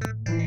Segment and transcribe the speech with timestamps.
[0.00, 0.37] Dámy a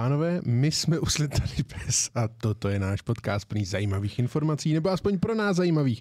[0.00, 5.18] pánové, my jsme uslitali pes a toto je náš podcast plný zajímavých informací, nebo aspoň
[5.18, 6.00] pro nás zajímavých.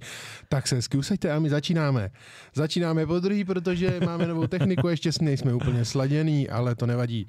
[0.50, 2.12] Tak se hezky usaďte a my začínáme.
[2.54, 7.28] Začínáme po druhý, protože máme novou techniku, ještě nejsme úplně sladěný, ale to nevadí.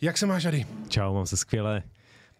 [0.00, 0.66] Jak se máš, Ady?
[0.88, 1.82] Čau, mám se skvěle.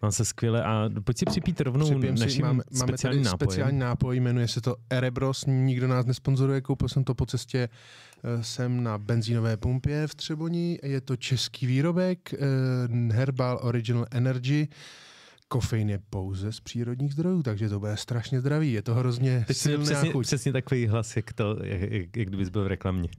[0.01, 3.31] Mám se skvěle a pojď si připít rovnou Připijeme si, naším máme, máme speciálním tady
[3.31, 3.49] nápojem.
[3.49, 7.69] speciální nápoj, jmenuje se to Erebros, nikdo nás nesponzoruje, koupil jsem to po cestě
[8.23, 12.37] eh, jsem na benzínové pumpě v Třeboni, je to český výrobek, eh,
[13.13, 14.67] Herbal Original Energy,
[15.47, 19.57] kofein je pouze z přírodních zdrojů, takže to bude strašně zdravý, je to hrozně Teď
[19.57, 20.25] silná přesně, chuť.
[20.25, 23.09] přesně takový hlas, jak, to, jak, jak, jak kdybys byl v reklamě.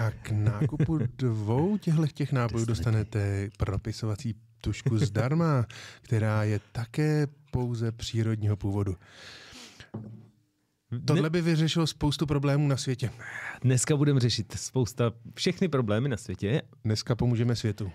[0.00, 5.66] A k nákupu dvou těchto těch nápojů dostanete propisovací tušku zdarma,
[6.02, 8.96] která je také pouze přírodního původu.
[11.04, 13.10] Tohle by vyřešilo spoustu problémů na světě.
[13.62, 16.62] Dneska budeme řešit spousta, všechny problémy na světě.
[16.84, 17.84] Dneska pomůžeme světu.
[17.84, 17.90] Uh,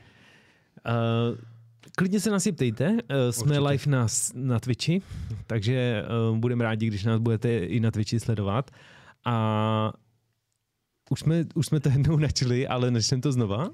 [1.95, 2.97] klidně se nás i ptejte, uh,
[3.31, 3.59] jsme Určitě.
[3.59, 5.01] live na, na Twitchi,
[5.47, 8.71] takže uh, budeme rádi, když nás budete i na Twitchi sledovat.
[9.25, 9.93] A
[11.09, 13.69] už jsme, už jsme to jednou načili, ale načneme to znova.
[13.69, 13.73] Uh,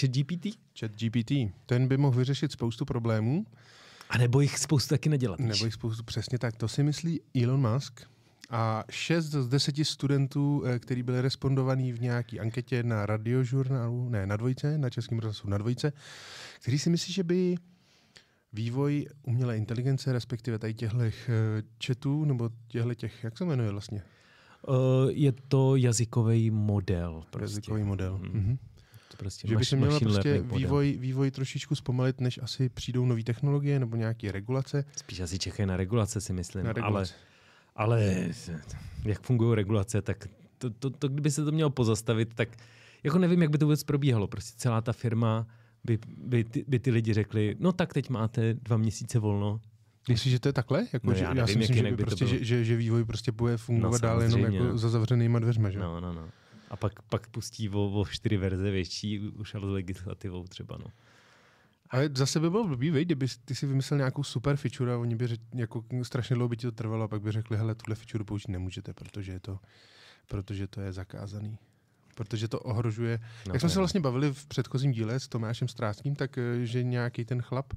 [0.00, 0.46] chat GPT?
[0.80, 1.32] Chat GPT,
[1.66, 3.46] ten by mohl vyřešit spoustu problémů,
[4.10, 5.38] A nebo jich spoustu taky nedělat.
[5.40, 6.56] nebo jich spoustu přesně tak.
[6.56, 8.00] To si myslí Elon Musk.
[8.50, 14.26] A šest z deseti studentů, eh, který byli respondovaní v nějaké anketě na radiožurnálu, ne,
[14.26, 15.92] na dvojce, na českém rozhlasu na dvojce,
[16.60, 17.54] který si myslí, že by
[18.52, 20.98] vývoj umělé inteligence, respektive tady těchto
[21.86, 24.02] chatů, nebo těchto těch, jak se jmenuje vlastně?
[24.68, 24.74] Uh,
[25.10, 27.24] je to jazykový model.
[27.30, 27.44] Prostě.
[27.56, 28.16] Jazykový model.
[28.16, 28.30] Hmm.
[28.32, 28.58] Mhm.
[29.18, 33.78] Prostě Že by se machine prostě vývoj, vývoj trošičku zpomalit, než asi přijdou nové technologie
[33.80, 34.84] nebo nějaké regulace.
[34.96, 36.64] Spíš asi čekají na regulace, si myslím.
[36.64, 37.14] Na ale, regulace.
[37.76, 38.28] ale
[39.04, 40.28] jak fungují regulace, tak
[40.58, 42.48] to, to, to, kdyby se to mělo pozastavit, tak
[43.02, 44.26] jako nevím, jak by to vůbec probíhalo.
[44.26, 45.46] Prostě celá ta firma
[45.84, 49.60] by, by, ty, by ty lidi řekli, no tak teď máte dva měsíce volno.
[50.08, 50.86] Myslíš, že to je takhle?
[50.92, 52.64] Jako, No, že, já já, nevím, si jak myslím, že, by by prostě, že, že,
[52.64, 54.78] že vývoj prostě bude fungovat No, dál jenom jako no.
[54.78, 55.70] za zavřenýma dveřma.
[55.70, 55.78] Že?
[55.78, 56.28] No, no, no.
[56.70, 60.78] A pak, pak pustí o, o čtyři verze větší, už ale s legislativou třeba.
[60.78, 60.86] No.
[61.90, 65.16] Ale zase by bylo blbý, vej, kdyby ty si vymyslel nějakou super feature a oni
[65.16, 67.94] by řek, jako strašně dlouho by ti to trvalo a pak by řekli, hele, tuhle
[67.96, 69.58] feature použít nemůžete, protože je to,
[70.28, 71.58] protože to je zakázaný.
[72.14, 73.18] Protože to ohrožuje.
[73.20, 73.78] No, No, Jak jsme se je.
[73.78, 77.72] vlastně bavili v předchozím díle s Tomášem Stráckým, tak eh, že nějaký ten chlap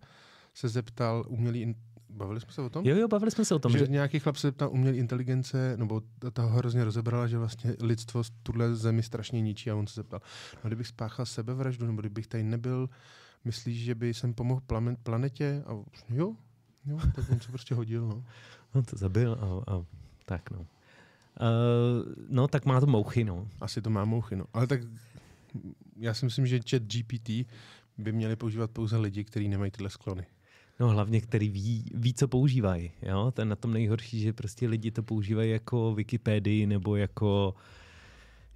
[0.54, 1.76] se zeptal umělý.
[2.12, 2.86] Bavili jsme se o tom?
[2.86, 5.78] Jo, jo, bavili jsme se o tom, že, že, nějaký chlap se zeptal umělé inteligence,
[5.78, 9.88] nebo ta- ta ho hrozně rozebrala, že vlastně lidstvo tuhle zemi strašně ničí a on
[9.88, 10.22] se zeptal,
[10.64, 12.90] no kdybych spáchal sebevraždu, nebo kdybych tady nebyl,
[13.46, 14.62] myslíš, že by jsem pomohl
[15.04, 15.64] planetě?
[15.66, 15.72] A
[16.10, 16.36] jo,
[16.86, 18.24] jo, tak on se prostě hodil, no.
[18.74, 19.86] on to zabil a, a
[20.26, 20.60] tak no.
[20.60, 20.66] Uh,
[22.30, 23.48] no, tak má to mouchy, no.
[23.62, 24.46] Asi to má mouchy, no.
[24.54, 24.82] Ale tak
[25.98, 27.30] já si myslím, že chat GPT
[27.98, 30.26] by měli používat pouze lidi, kteří nemají tyhle sklony.
[30.82, 32.92] No hlavně, který ví, ví co používají.
[33.02, 33.32] Jo?
[33.36, 37.56] To je na tom nejhorší, že prostě lidi to používají jako Wikipedii nebo jako,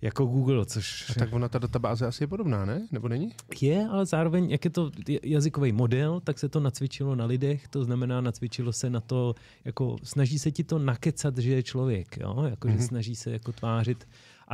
[0.01, 2.87] jako Google, což A tak ona, ta databáze asi je podobná, ne?
[2.91, 3.31] Nebo není?
[3.61, 4.91] je, ale zároveň, jak je to
[5.23, 9.95] jazykový model, tak se to nacvičilo na lidech, to znamená, nacvičilo se na to, jako
[10.03, 12.43] snaží se ti to nakecat, že je člověk, jo?
[12.49, 12.83] Jako, že Mhm.
[12.87, 14.07] snaží se jako tvářit
[14.47, 14.53] a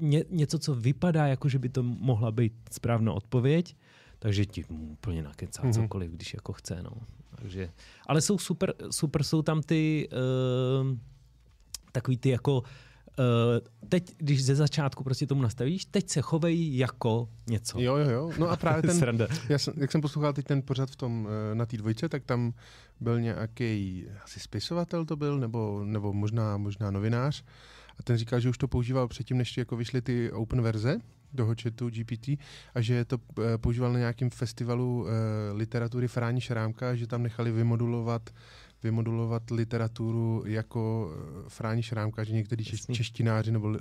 [0.00, 3.76] ně, něco, co vypadá, jako že by to mohla být správná odpověď,
[4.18, 5.70] takže ti úplně nakecá Mhm.
[5.70, 5.82] mm-hmm.
[5.82, 6.82] cokoliv, když jako chce.
[6.82, 6.90] No.
[7.36, 7.70] Takže,
[8.06, 10.98] ale jsou super, super jsou tam ty uh,
[11.92, 12.62] takový ty jako
[13.18, 17.80] Uh, teď, když ze začátku prostě tomu nastavíš, teď se chovej jako něco.
[17.80, 18.30] Jo, jo, jo.
[18.38, 21.54] No a právě ten, já jsem, jak jsem poslouchal teď ten pořad v tom, eh,
[21.54, 22.52] na té dvojce, tak tam
[23.00, 27.44] byl nějaký asi spisovatel to byl, nebo, nebo možná, možná novinář.
[27.98, 30.98] A ten říkal, že už to používal předtím, než jako vyšly ty open verze
[31.36, 32.28] toho chatu GPT
[32.74, 35.12] a že to eh, používal na nějakém festivalu eh,
[35.52, 38.30] literatury Fráni Šrámka, že tam nechali vymodulovat
[38.82, 41.12] vymodulovat literaturu jako
[41.46, 43.76] eh, Fráni Šrámka, že někteří češ, češtináři nebo uh,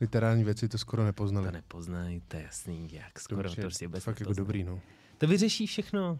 [0.00, 1.46] literární věci to skoro nepoznali.
[1.46, 4.64] To nepoznají, to je jasný, jak skoro už to je prostě vůbec fakt jako dobrý,
[4.64, 4.80] no.
[5.18, 6.18] To vyřeší všechno.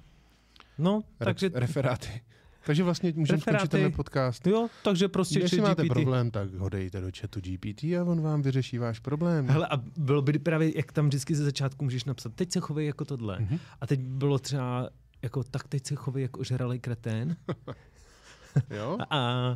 [0.78, 2.20] No, Re- takže referáty.
[2.66, 4.46] Takže vlastně můžeme skončit tenhle podcast.
[4.46, 5.92] Jo, takže prostě chat máte GPT.
[5.92, 9.48] problém, tak ho dejte do chatu GPT a on vám vyřeší váš problém.
[9.48, 12.86] Hele, a bylo by právě, jak tam vždycky ze začátku můžeš napsat, teď se chovej
[12.86, 13.38] jako tohle.
[13.40, 13.58] Mhm.
[13.80, 14.90] A teď bylo třeba,
[15.22, 17.36] jako tak teď se chovej jako ožralej kretén
[18.70, 18.98] Jo?
[19.10, 19.50] a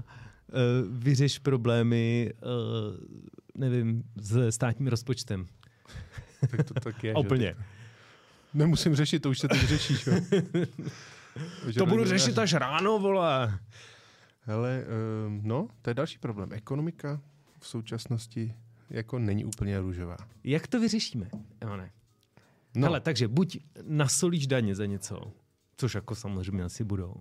[0.49, 2.51] uh, vyřeš problémy, uh,
[3.55, 5.47] nevím, s státním rozpočtem.
[6.51, 7.15] Tak to tak je.
[7.19, 7.55] Úplně.
[8.55, 10.09] Nemusím řešit, to už se teď řešíš.
[11.79, 13.59] To budu řešit až ráno, vole.
[14.41, 14.85] Hele,
[15.27, 16.53] um, no, to je další problém.
[16.53, 17.21] Ekonomika
[17.61, 18.55] v současnosti
[18.91, 20.17] jako není úplně růžová.
[20.45, 21.29] Jak to vyřešíme?
[21.63, 21.91] Jo, ne.
[22.75, 22.87] No.
[22.87, 25.33] Hele, takže buď nasolíš daně za něco,
[25.77, 27.15] což jako samozřejmě asi budou.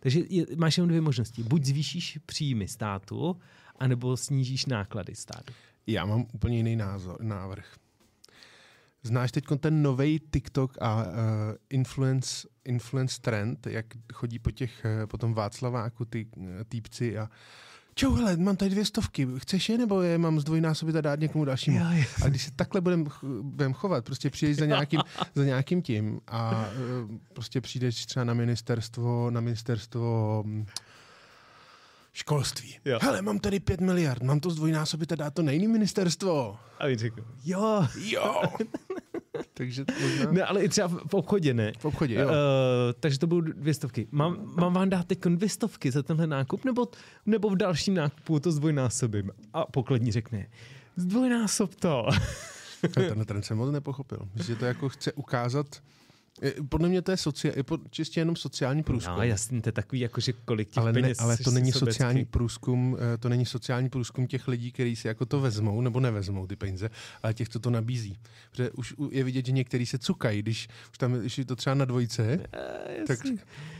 [0.00, 1.42] Takže je, máš jenom dvě možnosti.
[1.42, 3.36] Buď zvýšíš příjmy státu,
[3.78, 5.52] anebo snížíš náklady státu.
[5.86, 7.74] já mám úplně jiný názor, návrh.
[9.06, 11.10] Znáš teď ten nový TikTok a uh,
[11.70, 17.30] influence, influence trend, jak chodí po těch, uh, po tom Václaváku ty uh, týpci a
[17.98, 21.44] Čau, hele, mám tady dvě stovky, chceš je nebo je mám zdvojnásobit a dát někomu
[21.44, 21.78] dalšímu?
[21.78, 22.04] Jo.
[22.24, 23.04] A když se takhle budeme
[23.42, 25.00] budem chovat, prostě přijdeš za nějakým,
[25.34, 26.66] za nějakým tím a
[27.10, 30.66] uh, prostě přijdeš třeba na ministerstvo, na ministerstvo hm,
[32.16, 32.76] školství.
[32.84, 32.98] Jo.
[33.02, 36.56] Hele, mám tady pět miliard, mám to zdvojnásobit a dát to na jiný ministerstvo.
[36.78, 37.86] A oni řekl, jo.
[37.98, 38.42] Jo.
[39.54, 41.72] Takže možná Ne, ale i třeba v obchodě, ne?
[41.78, 42.26] v obchodě, jo.
[42.26, 42.32] Uh,
[43.00, 44.08] takže to budou dvě stovky.
[44.10, 46.88] Mám, mám vám dát teď dvě stovky za tenhle nákup, nebo,
[47.26, 49.30] nebo v dalším nákupu to zdvojnásobím?
[49.52, 50.46] A pokladní řekne,
[50.96, 52.06] zdvojnásob to.
[52.94, 54.18] Tenhle trend jsem moc nepochopil.
[54.34, 55.66] Myslím, že to jako chce ukázat,
[56.68, 59.14] podle mě to je, socia- čistě jenom sociální průzkum.
[59.16, 61.72] No jasně, to je takový, jakože kolik těch ale, ne, peněz ale jsi to není
[61.72, 61.92] sobecký.
[61.92, 66.00] sociální průzkum, eh, to není sociální průzkum těch lidí, kteří si jako to vezmou nebo
[66.00, 66.90] nevezmou ty peníze,
[67.22, 68.18] ale těch, co to nabízí.
[68.50, 71.74] Protože už je vidět, že někteří se cukají, když už tam když je to třeba
[71.74, 73.18] na dvojce, Eh, tak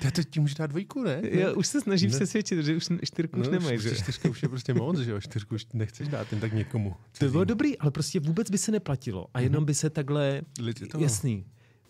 [0.02, 1.20] to, to ti může dát dvojku, ne?
[1.23, 2.17] Já už se snažím Ne.
[2.17, 3.94] přesvědčit, že už čtyřku už No, nemají, že?
[3.97, 5.20] Čtyřka už je prostě moc, že jo?
[5.20, 6.94] Čtyřku už nechceš dát jen tak někomu.
[7.19, 9.26] To by bylo dobrý, ale prostě vůbec by se neplatilo.
[9.35, 11.44] A jenom by se takhle, Lidi to- jasný,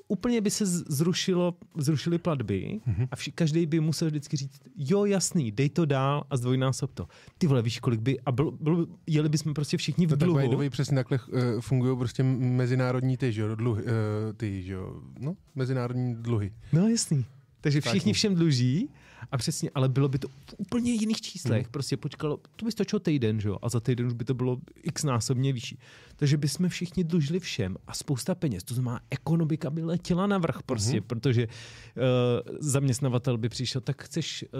[0.09, 2.81] úplně by se zrušilo, zrušily platby
[3.11, 7.07] a vši, každý by musel vždycky říct, jo, jasný, dej to dál a zdvojnásob to.
[7.39, 10.27] Ty vole, víš, kolik by, a bylo, bylo, jeli bychom prostě všichni v No tak
[10.29, 10.51] dluhu.
[10.51, 13.89] the way, přesně takhle uh, fungují prostě mezinárodní ty, že jo, dluhy, uh,
[14.37, 16.53] ty, že jo, no, mezinárodní dluhy.
[16.73, 17.25] No jasný.
[17.61, 18.13] Takže všichni Státní.
[18.13, 18.89] všem dluží
[19.33, 21.63] a přesně, ale bylo by to v úplně jiných číslech.
[21.63, 21.71] Mhm.
[21.73, 23.59] Prostě počkalo, to by stačilo týden, že jo?
[23.63, 25.79] A za týden už by to bylo x násobně vyšší.
[26.17, 28.65] Takže bychom všichni dlužili všem a spousta peněz.
[28.65, 31.03] To znamená, ekonomika by letěla na vrch prostě, Mhm.
[31.07, 34.51] protože uh, zaměstnavatel by přišel, tak chceš uh,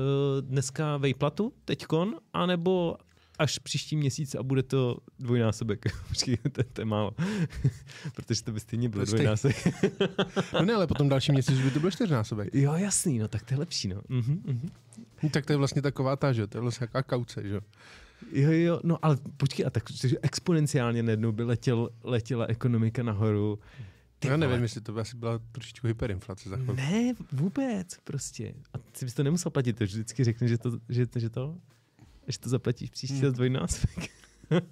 [0.41, 2.97] dneska vejplatu, teďkon, anebo
[3.39, 5.85] až příští měsíc a bude to dvojnásobek.
[6.09, 7.11] Počkej, to, to je málo.
[8.15, 9.67] Protože to by stejně bylo dvojnásobek.
[10.53, 12.55] No ne, ale potom další měsíc už by to byl čtyřnásobek.
[12.55, 14.03] Jo, jasný, no tak to je lepší, no.
[14.09, 14.71] Mhm.
[15.23, 17.61] No, tak to je vlastně taková ta, že to je vlastně jaká kauce, že jo.
[18.33, 23.59] Jo, jo, no ale počkej, a tak že exponenciálně najednou by letěl, letěla ekonomika nahoru.
[24.19, 26.75] Ty Já nevím, jestli to by asi byla trošičku hyperinflace za chvilku.
[26.75, 28.55] Ne, vůbec, prostě.
[28.75, 31.57] A ty bys to nemusel platit, to vždycky řekne, že to, že, že to,
[32.29, 33.25] že to zaplatíš příští Hmm.
[33.25, 33.33] hmm.
[33.35, 34.11] dvojnásobek.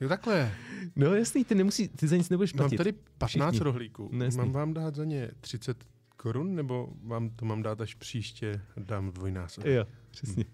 [0.00, 0.52] Jo, takhle.
[0.96, 2.76] No jasný, ty nemusí, ty za nic nebudeš Mám platit.
[2.76, 3.64] tady 15 Všichni.
[3.64, 4.08] rohlíků.
[4.12, 4.38] No, jasný.
[4.38, 5.76] mám vám dát za ně 30
[6.16, 9.72] korun, nebo vám to mám dát až příště, dám dvojnásobek?
[9.72, 10.44] Jo, přesně.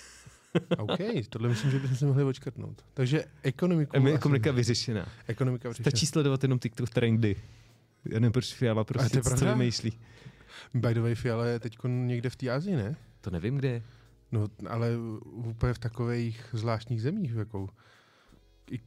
[0.78, 0.98] OK,
[1.28, 2.84] tohle myslím, že bychom si mohli očkrtnout.
[2.94, 3.96] Takže ekonomiku...
[4.14, 5.08] Ekonomika vyřešená.
[5.26, 5.90] Ekonomika vyřešená.
[5.90, 7.36] Stačí sledovat jenom TikTok trendy.
[8.04, 9.92] Já nevím, proč Fiala prostě je co vymýšlí.
[10.74, 12.96] By the way, Fiala je teď někde v té Azii, ne?
[13.20, 13.82] To nevím, kde je.
[14.36, 14.90] No, ale
[15.24, 17.68] úplně v takových zvláštních zemích, jako,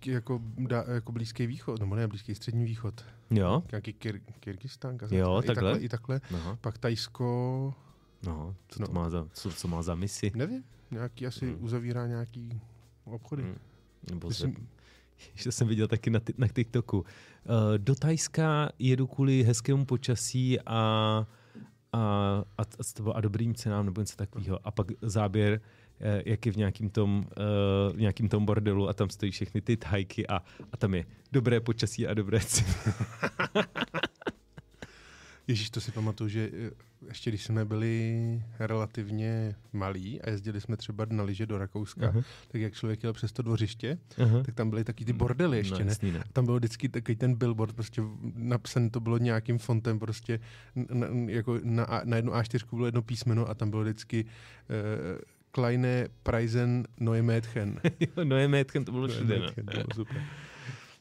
[0.05, 5.41] jako, da, jako Blízký východ, nebo ne, Blízký střední východ, Jo, nějaký Kyr, Kyrgyzstán, Jo,
[5.43, 5.71] i takhle.
[5.71, 5.79] takhle.
[5.85, 6.21] I takhle.
[6.31, 7.73] no, Pak Tajsko,
[8.25, 8.87] no, co, No.
[8.87, 10.31] to má za, co, co má za misi?
[10.35, 11.63] nevím, nějaký asi Hmm.
[11.63, 12.61] uzavírá nějaký
[13.05, 13.43] obchody.
[13.43, 13.55] Hmm.
[14.09, 14.61] Nebo Myslím- se,
[15.43, 16.97] že jsem viděl taky na, na TikToku.
[16.99, 17.05] Uh,
[17.77, 21.27] do Tajska jedu kvůli hezkému počasí a,
[21.93, 21.99] a,
[22.57, 24.59] a, a, a dobrým cenám nebo něco takového.
[24.63, 25.61] A pak záběr,
[25.99, 29.61] eh, jak je v nějakým tom, uh, v nějakým tom bordelu a tam stojí všechny
[29.61, 30.41] ty tajky a,
[30.71, 32.73] a tam je dobré počasí a dobré ceny.
[35.49, 36.71] Ježíš, to si pamatuju, že eh,
[37.07, 42.21] ještě když jsme byli relativně malí a jezdili jsme třeba na lyže do Rakouska, Aha.
[42.47, 44.43] tak jak člověk jel přes to dvořiště, Aha.
[44.43, 45.85] tak tam byly taky ty bordely ještě, no, ne?
[45.85, 46.23] jasný, ne?
[46.33, 48.01] Tam byl vždycky takový ten billboard, prostě
[48.35, 50.39] napsaný to bylo nějakým fontem, prostě
[50.75, 56.07] na, jako na, na jednu A4 bylo jedno písmeno a tam bylo vždycky uh, Kleine
[56.23, 57.81] Preisen Neue Mädchen.
[57.99, 59.39] Jo, no je métkem, to bylo všude.
[59.39, 59.45] No.
[59.45, 60.23] Mädchen, to bylo super.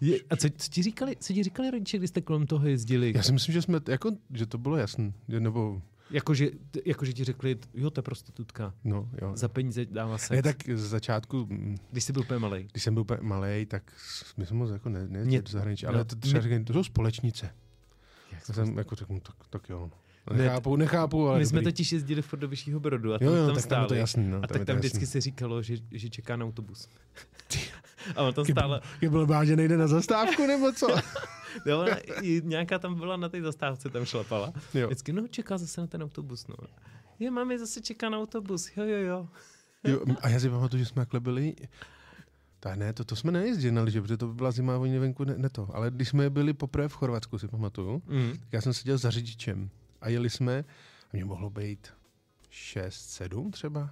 [0.00, 3.12] Je, a co, co, ti říkali, co ti říkali rodiče, když jste kolem toho jezdili?
[3.16, 6.50] Já si myslím, že jsme, jako, že to bylo jasné, že, nebo Jakože,
[6.84, 8.74] jakože ti řekli, jo, to je prostitutka.
[8.84, 9.32] No, jo.
[9.36, 10.34] Za peníze dává se.
[10.34, 12.68] Ne, tak z začátku, mm, Když jsi byl úplně malý.
[12.72, 13.92] když jsem byl úplně malý, tak
[14.36, 16.72] my jsme moc jako ne, ne Mě- do zahraničí, no, ale to třeba říkají, to
[16.72, 17.46] jsou společnice.
[17.46, 17.54] Jak
[18.32, 19.90] Já jsme, jsem jako řekl, no, tak, tak jo.
[20.32, 21.72] Ne, Nechápu, nechápu, ale my jsme dobrý.
[21.72, 23.86] totiž jezdili furt do Vyššího Brodu a tam, Jo, jo, tam tak tam je to
[23.88, 24.00] stáli.
[24.00, 24.28] jasný.
[24.28, 24.88] No, a je tak tam jasný.
[24.88, 26.88] vždycky se říkalo, že, že čeká na autobus.
[28.16, 30.86] A on tam stále, Je byl bát, že nejde na zastávku, nebo co?
[31.66, 34.52] jo, ona, i nějaká tam byla na té zastávce, tam šlapala.
[34.74, 34.86] jo.
[34.86, 36.54] Vždycky, no čeká zase na ten autobus, no.
[37.18, 39.28] Je, mami, zase čeká na autobus, jo, jo, jo.
[39.84, 40.00] jo.
[40.20, 41.54] A já si pamatuju, že jsme takhle byli,
[42.60, 44.98] tak ne, to, to jsme nejezdili na lyže, protože to by byla zima a oni
[44.98, 45.68] venku ne, ne, to.
[45.74, 48.32] Ale když jsme byli poprvé v Chorvatsku, si pamatuju, Mm.
[48.40, 50.58] tak já jsem seděl za řidičem a jeli jsme,
[51.04, 51.88] a mě mohlo být
[52.50, 53.90] 6, 7 třeba,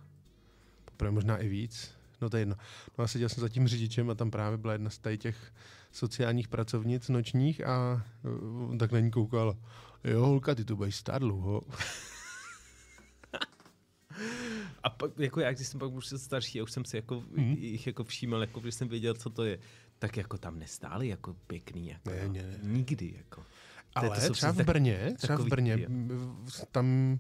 [0.85, 2.57] poprvé možná i víc, no to je jedno.
[2.99, 5.53] No a seděl jsem za tím řidičem a tam právě byla jedna z těch
[5.93, 9.57] sociálních pracovnic nočních a uh, on tak na ní koukala.
[10.05, 11.63] Jo, holka, ty tu budeš stát dlouho.
[14.83, 17.53] A pak, jako já, když jsem pak už starší, a už jsem si jako, Mhm.
[17.59, 19.59] jich jako všímal, jako když jsem věděl, co to je,
[19.99, 22.59] tak jako tam nestáli jako pěkný, jako Ne, ne, ne.
[22.63, 23.43] nikdy, jako.
[23.95, 25.87] Ale to jsou třeba v tak- Brně, třeba v Brně,
[26.73, 27.19] tam,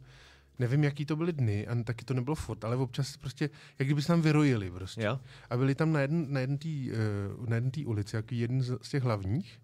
[0.58, 4.02] nevím, jaký to byly dny, a taky to nebylo furt, ale občas prostě, jak kdyby
[4.02, 5.02] se tam vyrojili prostě.
[5.02, 5.20] Jo?
[5.50, 6.90] A byli tam na jedné na jedn tý,
[7.38, 9.60] uh, na jedn tý ulici, jaký jeden z, z těch hlavních,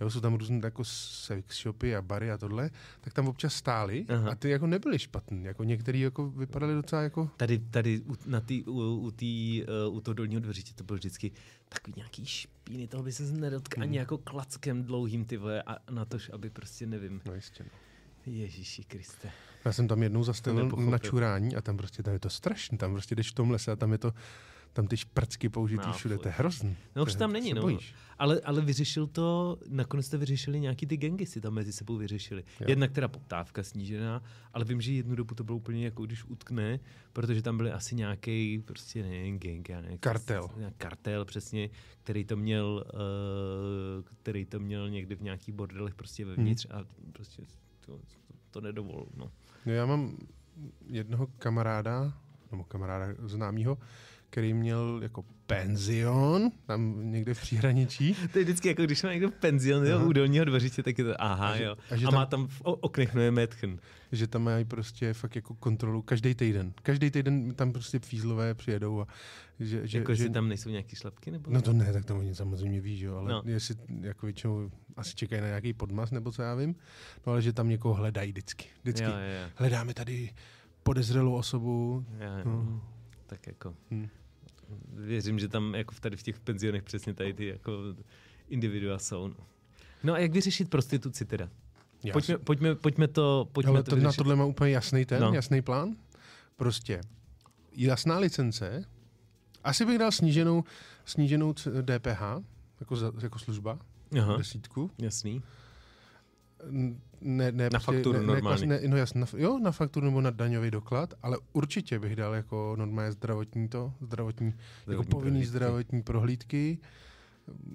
[0.00, 2.70] jo, jsou tam různé jako sex shopy a bary a tohle,
[3.00, 4.30] tak tam občas stáli Aha.
[4.30, 8.40] a ty jako nebyly špatný, jako některý jako vypadaly docela jako, Tady, tady u, na
[8.40, 11.32] tý, u, u, tý, uh, u toho dolního dveřiště to byl vždycky
[11.68, 13.98] takový nějaký špíny, toho by se nedotkl ani Hmm.
[13.98, 17.20] jako klackem dlouhým ty vole a na tož, aby prostě nevím.
[17.24, 17.70] no jistě, no.
[18.28, 19.30] Ježíši Kriste.
[19.64, 22.92] Já jsem tam jednou zastavil na čurání a tam prostě tam je to strašný, tam
[22.92, 24.12] prostě jdeš v tom lese a tam je to,
[24.72, 26.76] tam ty šprcky použitý No, všude, to je hrozný.
[26.96, 27.62] No už tam není, no.
[27.62, 27.94] bojíš.
[28.18, 32.44] Ale, ale vyřešil to, nakonec jste vyřešili nějaký ty gengy si tam mezi sebou vyřešili.
[32.60, 32.66] Jo.
[32.68, 36.80] Jednak teda poptávka snížená, ale vím, že jednu dobu to bylo úplně jako když utkne,
[37.12, 40.50] protože tam byly asi nějaký prostě nevím, gang, já nevím, Kartel.
[40.76, 41.70] Kartel, přesně,
[42.02, 43.00] který to měl, uh,
[44.22, 46.80] který to měl někdy v nějakých bordelech prostě vevnitř Hmm.
[46.80, 47.42] a prostě
[47.88, 48.00] to,
[48.50, 49.30] to, nedovolil, no.
[49.66, 50.16] No já mám
[50.86, 52.12] jednoho kamaráda,
[52.50, 53.78] nebo kamaráda známého,
[54.30, 58.16] který měl jako penzion, tam někde v příhraničí.
[58.32, 61.22] To je vždycky jako, když má někdo penzion jo, u dolního dveřiště, tak je to
[61.22, 61.76] aha, A že- jo.
[61.90, 63.78] a že A tam- má tam v oknech no je metchen.
[64.12, 66.72] že tam mají prostě fakt jako kontrolu každý týden.
[66.82, 69.06] Každý týden tam prostě fízlové přijedou a
[69.60, 71.30] že, že, Jako, že jestli tam nejsou nějaký šlapky?
[71.30, 71.50] Nebo?
[71.50, 73.42] No to ne, tak to oni samozřejmě ví, že jo, ale No.
[73.44, 76.74] jestli jako většinou asi čekají na nějaký podmas nebo co já vím,
[77.26, 78.64] no ale že tam někoho hledají vždycky.
[78.82, 79.04] Vždycky.
[79.04, 79.50] Jo, jo.
[79.54, 80.30] Hledáme tady
[80.82, 82.04] podezřelou osobu.
[82.20, 82.42] jo, jo.
[82.44, 82.82] No.
[83.26, 84.08] Tak jako, Hm.
[84.94, 87.72] Věřím, že tam jako v tady v těch penzionech přesně tady ty jako
[88.48, 89.28] individua jsou.
[89.28, 89.34] No,
[90.04, 91.48] no a jak vyřešit prostituci teda?
[92.12, 94.16] Pojďme, pojďme, pojďme to, pojďme Ale to to, na vyřešit.
[94.16, 95.32] tohle má úplně jasný ten, No.
[95.34, 95.96] jasný plán.
[96.56, 97.00] Prostě
[97.72, 98.84] jasná licence,
[99.64, 100.64] asi bych dal sníženou,
[101.04, 102.22] sníženou DPH,
[102.80, 103.78] jako, za, jako služba,
[104.20, 104.90] Aha, desítku.
[104.98, 105.42] jasný.
[107.20, 108.66] Ne, ne, Na fakturu ne, normálně.
[108.66, 112.16] Ne, ne, no jasně, na, jo, na fakturu nebo na daňový doklad, ale určitě bych
[112.16, 115.46] dal jako normálně zdravotní to, zdravotní, jako Zdravotní povinný prohlídky.
[115.50, 116.78] zdravotní prohlídky,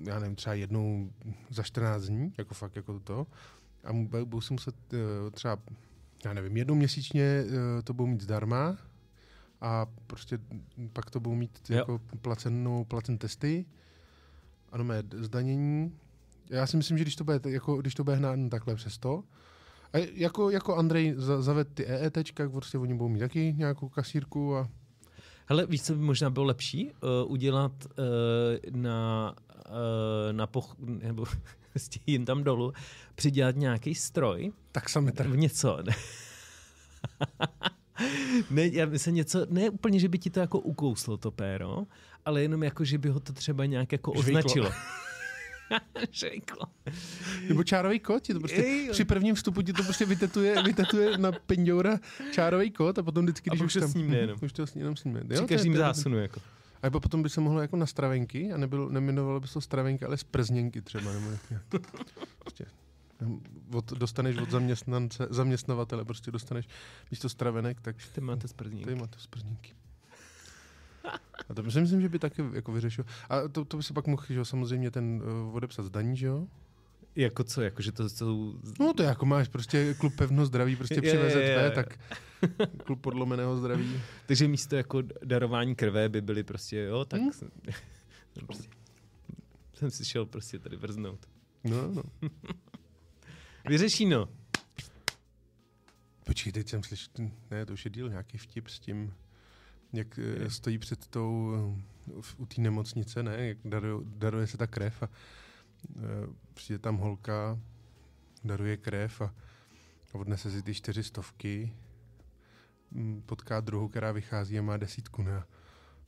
[0.08, 1.10] já nevím, třeba jednou
[1.50, 3.28] za 14 dní, jako fakt jako to.
[3.84, 3.94] A
[4.26, 5.58] budu si muset eh, třeba,
[6.26, 8.78] já nevím, jednou měsíčně eh, to budu mít zdarma
[9.62, 10.40] a prostě
[10.94, 11.78] pak to budu mít Jo.
[11.78, 13.66] jako placenou, placen testy
[14.72, 15.92] a no mé zdanění.
[16.54, 19.24] Já si myslím, že když to bude, jako, když to bude hnát takhle přes to,
[19.94, 24.56] a jako, jako Andrej za, zaved ty EETčka, prostě oni budou mít taky nějakou kasírku
[24.56, 24.70] a
[25.46, 26.92] Hele, víš, co by možná bylo lepší?
[26.92, 29.36] Uh, udělat uh, na,
[29.70, 30.76] uh, na poch...
[30.80, 31.26] nebo
[31.72, 32.74] prostě jim tam dolů,
[33.16, 35.24] přidělat nějaký stroj, tak sametr.
[35.24, 35.80] nebo něco.
[38.52, 41.84] ne, já myslím něco, ne úplně, že by ti to jako ukouslo to péro,
[42.26, 44.40] ale jenom jako, že by ho to třeba nějak jako Žvejklo.
[44.40, 44.72] označilo.
[46.12, 46.66] Žvejklo.
[47.50, 51.18] Nebo čárový kód, ti to prostě, Ej, při prvním vstupu ti to prostě vytetuje, vytetuje
[51.18, 52.00] na pindoura
[52.32, 54.38] čárový kód a potom vždycky, A když pak už to tam, snímne jenom.
[54.42, 55.22] Už to sní- jenom snímne.
[55.30, 56.18] Jo, Při je- zásunu.
[56.20, 56.40] Jako.
[56.82, 59.62] A nebo potom by se mohlo jako na stravenky a nebylo, nemenovalo by se to
[59.62, 61.12] stravenky, ale sprzněnky třeba.
[61.14, 61.42] Nebo jak,
[62.40, 62.66] prostě,
[63.74, 66.68] od, dostaneš od zaměstnance, zaměstnavatele, prostě dostaneš
[67.12, 68.84] místo stravenek, tak Ty máte sprzník.
[68.84, 69.72] tady máte sprzníky.
[71.50, 73.06] A to si myslím, že by taky jako vyřešil.
[73.30, 76.26] A to, to by se pak mohl, že jo, samozřejmě ten uh, odepsat zdaní, že
[76.26, 76.48] jo?
[77.16, 78.60] Jako co, jako že to jsou...
[78.80, 81.72] No to jako máš prostě klub pevno zdraví, prostě Je, při je, je, VZV, je.
[81.72, 82.00] tak
[82.84, 84.02] klub podlomeného zdraví.
[84.26, 87.22] Takže místo jako darování krve by byly prostě, jo, tak...
[87.22, 87.32] Hmm.
[87.32, 87.50] Jsem,
[88.46, 88.70] prostě,
[89.74, 91.20] jsem si šel prostě tady vrznout.
[91.64, 92.04] No, no.
[93.70, 94.30] Vyřešíno.
[96.26, 97.14] Počkej, teď jsem slyšel,
[97.52, 99.14] ne, to už je díl, nějaký vtip s tím,
[99.94, 100.50] jak je.
[100.50, 101.52] stojí před tou,
[102.22, 106.04] v, u té nemocnice, ne, jak daruje, daruje se ta krev a uh,
[106.54, 107.60] přijde tam holka,
[108.44, 109.34] daruje krev a,
[110.14, 111.74] a odnese si ty čtyři stovky,
[113.26, 115.44] potká druhou, která vychází a má desítku, ne,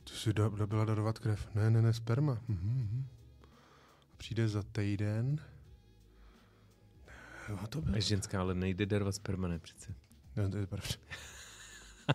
[0.04, 3.06] to si da, da byla darovat krev, ne, ne, ne, sperma, mhm,
[4.12, 5.40] A přijde za týden,
[7.48, 8.00] Jo, to bylo.
[8.00, 9.94] Ženská, ale nejde darovat sperma, ne přece.
[10.36, 10.94] No, to je pravda.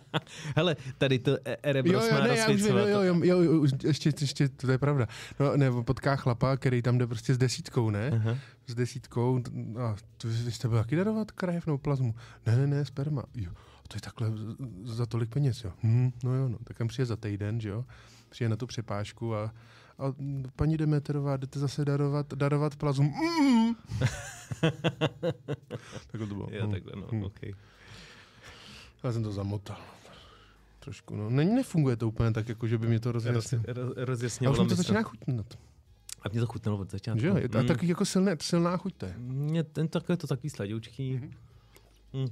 [0.56, 4.12] Hele, tady to e- Erebros jo, jo, ne, já už jo, jo, jo, jo, ještě,
[4.20, 5.06] ještě, to je pravda.
[5.40, 8.10] No, ne, potká chlapa, který tam jde prostě s desítkou, ne?
[8.10, 8.38] Aha.
[8.66, 9.42] S desítkou,
[9.78, 11.32] a to, vy jste byl taky darovat
[11.66, 12.14] nebo plazmu?
[12.46, 13.24] Ne, ne, ne, sperma.
[13.34, 13.52] Jo,
[13.88, 14.32] to je takhle
[14.84, 15.72] za tolik peněz, jo.
[15.82, 17.84] Hm, no jo, no, tak tam přijde za týden, že jo?
[18.28, 19.54] Přijde na tu přepážku a,
[19.98, 20.14] a
[20.56, 23.10] paní Demeterová, jdete zase darovat, darovat plazmu.
[23.10, 23.74] Mm.
[26.06, 26.48] takhle to bylo.
[26.50, 27.22] Jo, takhle, no, hm.
[27.22, 27.52] okay.
[29.04, 29.78] Já jsem to zamotal.
[30.78, 31.30] Trošku, no.
[31.30, 33.64] Ne, nefunguje to úplně tak, jako že by mě to rozjasnilo.
[33.66, 34.54] Roz, rozjasnilo.
[34.54, 35.58] A už to začíná chutnat.
[36.22, 37.20] A mě to chutnalo od začátku.
[37.20, 37.66] Že jo, a mm.
[37.66, 39.14] taky jako silné, silná chuť to je.
[39.18, 41.14] Mě ten takové to takový sladoučký.
[41.14, 41.30] Mm-hmm.
[42.12, 42.28] Mm.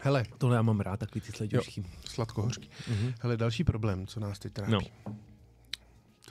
[0.00, 0.24] Hele.
[0.38, 1.86] Tohle já mám rád, takový ty sladoučký.
[2.04, 2.68] Sladkohořký.
[2.68, 3.14] Mm-hmm.
[3.20, 4.72] Hele, další problém, co nás teď trápí.
[4.72, 4.80] No.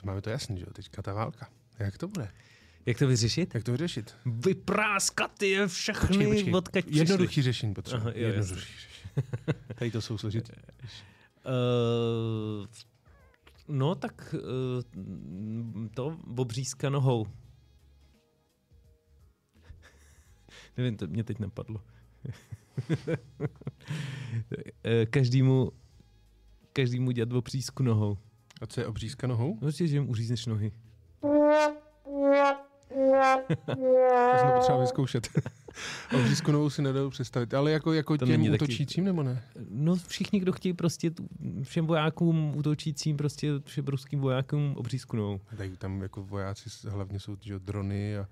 [0.04, 1.48] máme to jasný, že jo, teďka ta válka.
[1.78, 2.30] Jak to bude?
[2.86, 3.54] Jak to vyřešit?
[3.54, 4.14] Jak to vyřešit?
[4.26, 6.82] Vypráskat je všechny, počkej, počkej.
[6.86, 8.10] Jednoduchý řešení potřeba.
[8.14, 9.03] Jednoduchý řešení.
[9.74, 10.52] Tady to jsou složitý.
[11.44, 12.66] Uh,
[13.68, 17.26] no tak uh, to obřízka nohou.
[20.76, 21.80] Nevím, to mě teď napadlo.
[24.84, 25.72] Eh, každému,
[26.72, 28.18] každému dělat obřízku nohou.
[28.60, 29.58] A co je obřízka nohou?
[29.60, 30.72] No, že jim uřízneš nohy.
[33.66, 35.28] to jsem to potřeba vyzkoušet.
[36.16, 37.54] Obřízku novou si nedou představit.
[37.54, 39.06] Ale jako, jako to těm útočícím, taky...
[39.06, 39.42] nebo ne?
[39.70, 41.10] No všichni, kdo chtějí prostě
[41.62, 45.40] všem vojákům útočícím, prostě všem ruským vojákům obřízku novou.
[45.56, 48.28] Tak tam jako vojáci hlavně jsou že, drony a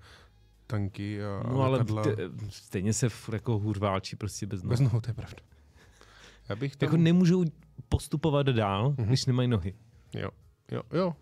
[0.67, 2.15] tanky a No ale t-
[2.49, 4.69] stejně se jako hůř válčí prostě bez nohou.
[4.69, 5.37] Bez nohou, to je pravda.
[6.49, 6.87] Já bych tam...
[6.87, 7.45] Jako nemůžou
[7.89, 9.05] postupovat dál, mm-hmm.
[9.05, 9.73] když nemají nohy.
[10.15, 10.29] Jo,
[10.71, 11.15] jo, jo.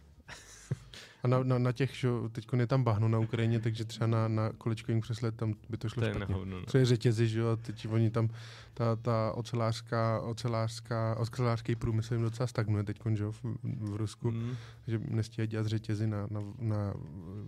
[1.24, 4.28] A na, na, na těch, že teď je tam bahno na Ukrajině, takže třeba na,
[4.28, 6.36] na kolečkovým křesle tam by to šlo to špatně.
[6.46, 6.66] No.
[6.68, 8.30] Co je řetězy, že jo, teď oni tam,
[8.74, 14.32] ta, ta ocelářská, ocelářská, ocelářský průmysl jim docela stagnuje teď, že jo, v, v Rusku,
[14.32, 14.56] mm.
[14.88, 16.94] že nestíhají dělat řetězy na, na, na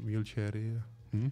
[0.03, 0.81] wheelchairy.
[1.13, 1.31] Hm?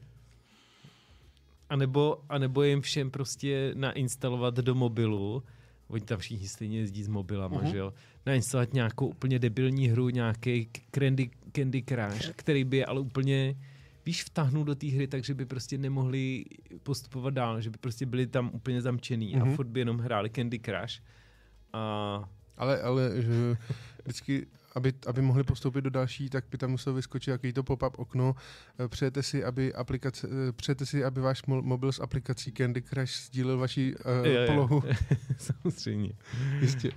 [1.69, 5.43] A nebo, a nebo jim všem prostě nainstalovat do mobilu,
[5.91, 7.71] oni tam všichni stejně jezdí s mobilama, uh-huh.
[7.71, 7.93] že jo,
[8.25, 13.55] nainstalovat nějakou úplně debilní hru, nějaký Candy, Candy Crush, který by ale úplně
[14.05, 16.45] víš, vtáhnout do té hry, takže by prostě nemohli
[16.83, 19.41] postupovat dál, že by prostě byli tam úplně zamčený uh-huh.
[19.41, 19.55] a mhm.
[19.55, 21.01] furt by jenom hráli Candy Crush.
[21.73, 22.29] A...
[22.57, 23.57] Ale, ale že
[24.03, 27.99] vždycky aby, aby mohli postoupit do další, tak by tam musel vyskočit jaký to pop-up
[27.99, 28.35] okno.
[28.79, 33.11] Eh, přejete si, aby aplikace, eh, přejete si, aby váš mobil s aplikací Candy Crush
[33.11, 34.83] sdílel vaši uh, je, polohu.
[35.37, 36.13] Samozřejmě.
[36.61, 36.91] Jistě.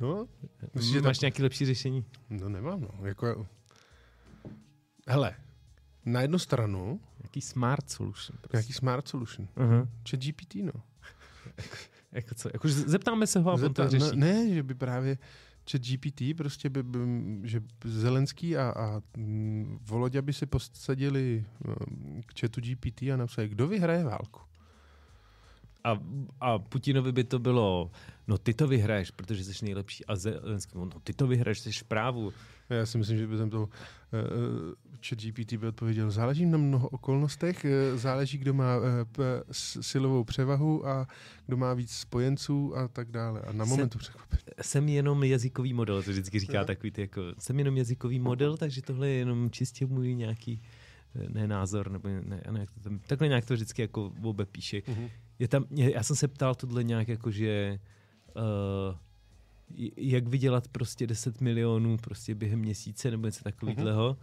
[0.00, 0.28] No,
[0.74, 1.22] myslíš, Máš tak...
[1.22, 2.04] nějaké lepší řešení?
[2.30, 3.06] No nemám, no.
[3.06, 3.46] Jako...
[5.08, 5.34] Hele,
[6.04, 7.00] na jednu stranu...
[7.22, 8.38] Jaký smart solution.
[8.40, 8.56] Prostě.
[8.56, 9.48] Jaký smart solution.
[9.56, 9.88] Uh-huh.
[10.10, 10.82] Chat GPT, no.
[12.12, 12.48] jako co?
[12.52, 14.16] Jako, zeptáme se ho a Zeptá, to řeší.
[14.16, 15.18] No, ne, že by právě
[15.70, 16.98] chat GPT, prostě by, by,
[17.44, 23.48] že Zelenský a, a mm, Volodya by se posadili mm, k chatu GPT a napsali,
[23.48, 24.40] kdo vyhraje válku.
[25.86, 25.98] A,
[26.40, 27.90] a Putinovi by to bylo,
[28.26, 30.06] no ty to vyhraješ, protože jsi nejlepší.
[30.06, 32.32] A Zelenský, no ty to vyhraješ, jsi právu.
[32.70, 33.68] Já si myslím, že by tam to uh,
[35.08, 39.42] chat GPT by odpověděl, záleží na mnoho okolnostech, uh, záleží, kdo má uh, p-
[39.80, 41.06] silovou převahu a
[41.46, 43.40] kdo má víc spojenců a tak dále.
[43.40, 44.42] A na momentu překvapení.
[44.62, 46.64] Jsem jenom jazykový model, to vždycky říká no.
[46.64, 50.62] takový ty jako, jsem jenom jazykový model, takže tohle je jenom čistě můj nějaký
[51.28, 52.66] ne názor, nebo ne, ne,
[53.06, 54.78] takhle nějak to vždycky jako obe píše.
[54.78, 55.10] Uh-huh.
[55.38, 57.78] Je tam, já jsem se ptal tohle nějak jako, že
[58.36, 58.96] uh,
[59.96, 64.12] jak vydělat prostě 10 milionů prostě během měsíce nebo něco takového.
[64.12, 64.16] Uh-huh.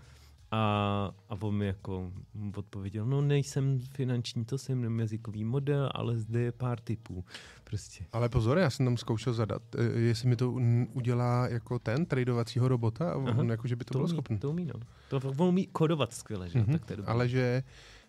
[0.56, 2.12] A, a on mi jako
[2.56, 7.26] odpověděl, no nejsem finanční, to jsem jenom jazykový model, ale zde je pár typů.
[7.64, 8.06] Prostě.
[8.12, 10.52] Ale pozor, já jsem tam zkoušel zadat, e, jestli mi to
[10.94, 14.38] udělá jako ten tradovacího robota, a on jako, že by to, to bylo umí, schopné.
[14.38, 14.74] To umí, no.
[15.10, 16.60] To on umí kodovat skvěle, že?
[16.60, 16.72] Mm-hmm.
[16.72, 17.64] tak to je ale že,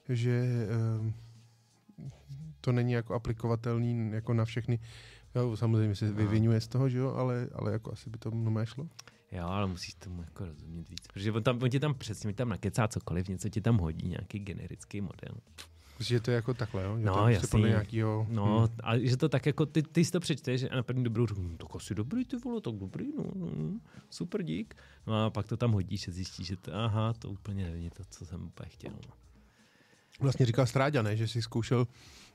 [0.08, 0.66] že
[1.00, 1.12] uh,
[2.64, 4.78] to není jako aplikovatelný jako na všechny
[5.34, 8.66] Jo, samozřejmě se vyvinuje z toho, že jo, ale, ale jako asi by to mnohé
[8.66, 8.88] šlo.
[9.32, 12.48] Jo, ale musíš tomu jako rozumět víc, protože on, tam, on ti tam přesně, tam
[12.48, 15.34] nakecá cokoliv, něco ti tam hodí, nějaký generický model.
[16.00, 16.98] Že to je jako takhle, jo?
[16.98, 17.48] Že No, jasný.
[17.48, 18.26] podle nějakého...
[18.30, 18.78] No, hmm.
[18.82, 21.44] a že to tak jako, ty, ty si to přečteš a na první dobrou řeknu,
[21.44, 24.74] "Hm, tak asi dobrý ty vole, tak dobrý, no, no, super dík.
[25.06, 28.02] No a pak to tam hodíš a zjistíš, že to, aha, to úplně není to,
[28.10, 28.92] co jsem úplně chtěl.
[28.92, 29.14] No.
[30.20, 31.16] Vlastně říkal Stráďa, ne?
[31.16, 31.86] Že si zkoušel,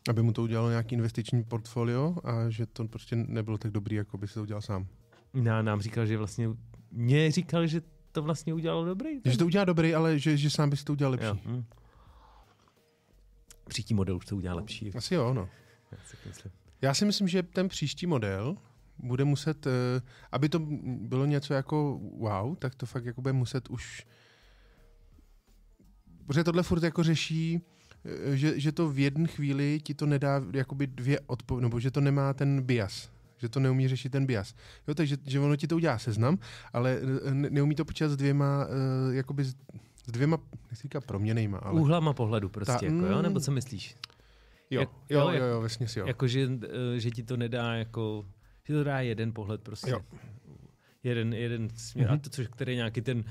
[0.10, 4.18] aby mu to udělalo nějaký investiční portfolio a že to prostě nebylo tak dobrý, jako
[4.18, 4.88] by si to udělal sám.
[5.34, 6.50] Ná, nám říkal, že vlastně,
[6.92, 7.82] mě říkal, že
[8.12, 9.10] to vlastně udělalo dobrý.
[9.26, 11.28] Že to udělá dobrý, ale že, že sám by si to udělal lepší.
[11.28, 11.38] Jo.
[11.46, 11.64] Hm.
[13.68, 14.94] Příští model už to udělá lepší.
[14.94, 15.50] Asi jo, no.
[15.92, 16.52] Já si myslím.
[16.82, 18.58] Já si myslím, že ten příští model
[18.98, 23.70] bude muset, eh, aby to bylo něco jako wow, tak to fakt jako bude muset
[23.70, 24.06] už
[26.30, 27.62] Protože tohle furt jako řeší,
[28.34, 32.02] že, že to v jedné chvíli ti to nedá jakoby dvě odpo- nebo že to
[32.02, 34.56] nemá ten bias, že to neumí řešit ten bias.
[34.88, 36.38] Jo, takže že ono ti to udělá seznam,
[36.74, 38.66] ale eh, ne, neumí to počítat s dvěma,
[39.08, 39.56] uh, jakoby s,
[40.08, 40.38] dvěma,
[40.72, 41.82] nechci říkat proměnejma, ale...
[41.82, 43.18] Úhlama pohledu prostě, Ta- jako, jo?
[43.18, 43.24] mm.
[43.24, 43.96] Nebo co myslíš?
[44.70, 46.08] Jo, jak- jo, jo, jo, jo, vesměs jo.
[46.08, 46.50] Jako, že,
[46.96, 48.26] eh, že ti to nedá jako,
[48.68, 49.90] že to dá jeden pohled prostě.
[49.92, 50.00] Jo.
[51.04, 52.08] Jeden, jeden směr.
[52.10, 52.14] Mm-hmm.
[52.14, 53.24] A to, což, který je nějaký ten,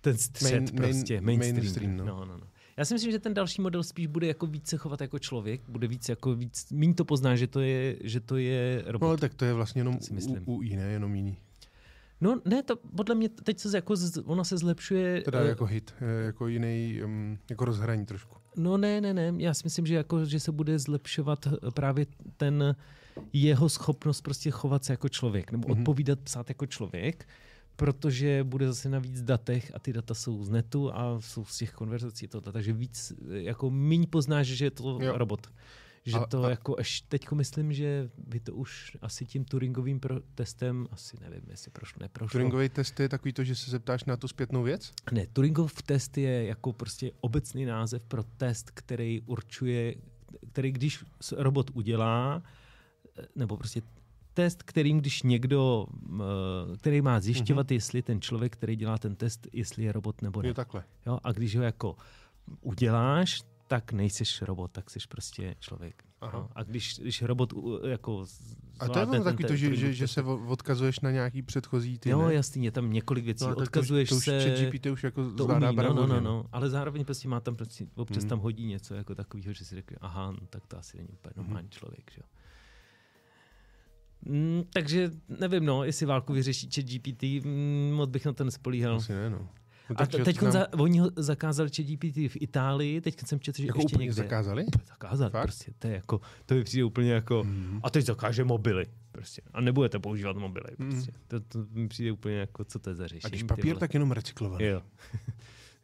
[0.00, 1.54] ten střed main, prostě, main- mainstream.
[1.56, 2.04] mainstream, no.
[2.04, 2.24] no.
[2.24, 2.46] No, no.
[2.76, 5.60] Já si myslím, že ten další model spíš bude jako víc se chovat jako člověk,
[5.68, 9.10] bude víc jako víc, míň to pozná, že to je, že to je robot.
[9.10, 9.98] No tak to je vlastně jenom
[10.46, 11.36] u, u jiné, jenom jiný.
[12.20, 15.22] No ne, to podle mě teď se jako, z- ono se zlepšuje.
[15.22, 18.36] Teda eh, jako hit, eh, jako jiný, um, jako rozhraní trošku.
[18.56, 19.32] No ne, ne, ne.
[19.36, 22.06] Já si myslím, že, jako, že se bude zlepšovat eh, právě
[22.36, 22.76] ten
[23.32, 25.76] jeho schopnost prostě chovat se jako člověk, nebo Mhm.
[25.76, 25.80] mm-hmm.
[25.80, 27.28] odpovídat, psát jako člověk,
[27.76, 31.58] protože bude zase na víc datech a ty data jsou z netu a jsou z
[31.58, 35.12] těch konverzací tohle, takže víc, jako míň poznáš, že je to Jo.
[35.18, 35.46] robot.
[36.06, 40.00] Že A- to a- jako, až teďko myslím, že by to už asi tím Turingovým
[40.00, 42.32] pro- testem, asi nevím, jestli prošlo, neprošlo.
[42.32, 44.92] Turingový test je takový to, že se zeptáš na tu zpětnou věc?
[45.12, 49.94] Ne, Turingov test je jako prostě obecný název pro test, který určuje,
[50.52, 51.04] který když
[51.36, 52.42] robot udělá,
[53.18, 53.82] eh, nebo prostě
[54.34, 55.86] test, kterým když někdo,
[56.20, 57.74] eh, který má zjišťovat, mm-hmm.
[57.74, 60.48] jestli ten člověk, který dělá ten test, jestli je robot nebo ne.
[60.48, 60.84] Jo, takhle.
[61.06, 61.18] Jo?
[61.24, 61.96] A když ho jako
[62.60, 66.04] uděláš, tak nejseš robot, tak jsi prostě člověk.
[66.20, 66.48] Aha.
[66.54, 67.52] A když, když robot
[67.86, 68.24] jako
[68.78, 71.98] A to je ten takový to, že, že, že test, se odkazuješ na nějaký předchozí
[71.98, 72.34] ty, Jo, ne?
[72.34, 73.44] jasný, je tam několik věcí.
[73.44, 74.40] No, Odkazuješ to, to už se...
[74.40, 77.86] ChatGPT už jako to umí, no, no, no, no, ale zároveň prostě má tam prostě,
[77.94, 78.28] občas Hmm.
[78.28, 81.32] tam hodí něco jako takového, že si řekne, aha, no, tak to asi není úplně
[81.36, 82.26] normální člověk, že jo.
[84.26, 85.10] Mm, takže
[85.40, 88.96] nevím, no, jestli válku vyřeší chat GPT, mm, moc bych na to nespolíhal.
[88.96, 89.38] Asi ne, no.
[89.90, 93.60] no A teď znám- za, oni ho zakázali chat GPT v Itálii, teď jsem četl,
[93.62, 94.22] že jako ještě úplně někde.
[94.22, 94.64] zakázali?
[94.88, 95.42] Zakázali, Fakt?
[95.42, 97.80] prostě, to je jako, to mi přijde úplně jako, Mhm.
[97.82, 100.90] a teď zakáže mobily, prostě, a nebudete používat mobily, Mhm.
[100.92, 101.12] prostě.
[101.28, 103.22] To, to mi přijde úplně jako, co to je za řešení.
[103.24, 104.64] A když papír, tak jenom recyklovaný.
[104.64, 104.82] Jo.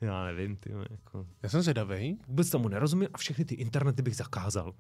[0.00, 1.26] Já nevím, ty jako...
[1.42, 2.16] Já jsem zvědavej.
[2.28, 4.74] Vůbec tomu nerozumím a všechny ty internety bych zakázal.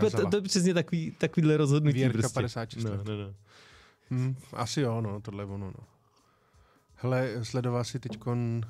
[0.00, 1.98] To, to, je přesně takový, takovýhle rozhodnutí.
[1.98, 2.34] Věrka prostě.
[2.34, 3.34] 56 No, no, no.
[4.10, 5.84] Hm, asi jo, no, tohle je ono, no.
[6.94, 8.60] Hele, sledoval si teďkon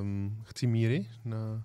[0.00, 1.06] um, Chci míry?
[1.24, 1.62] Na,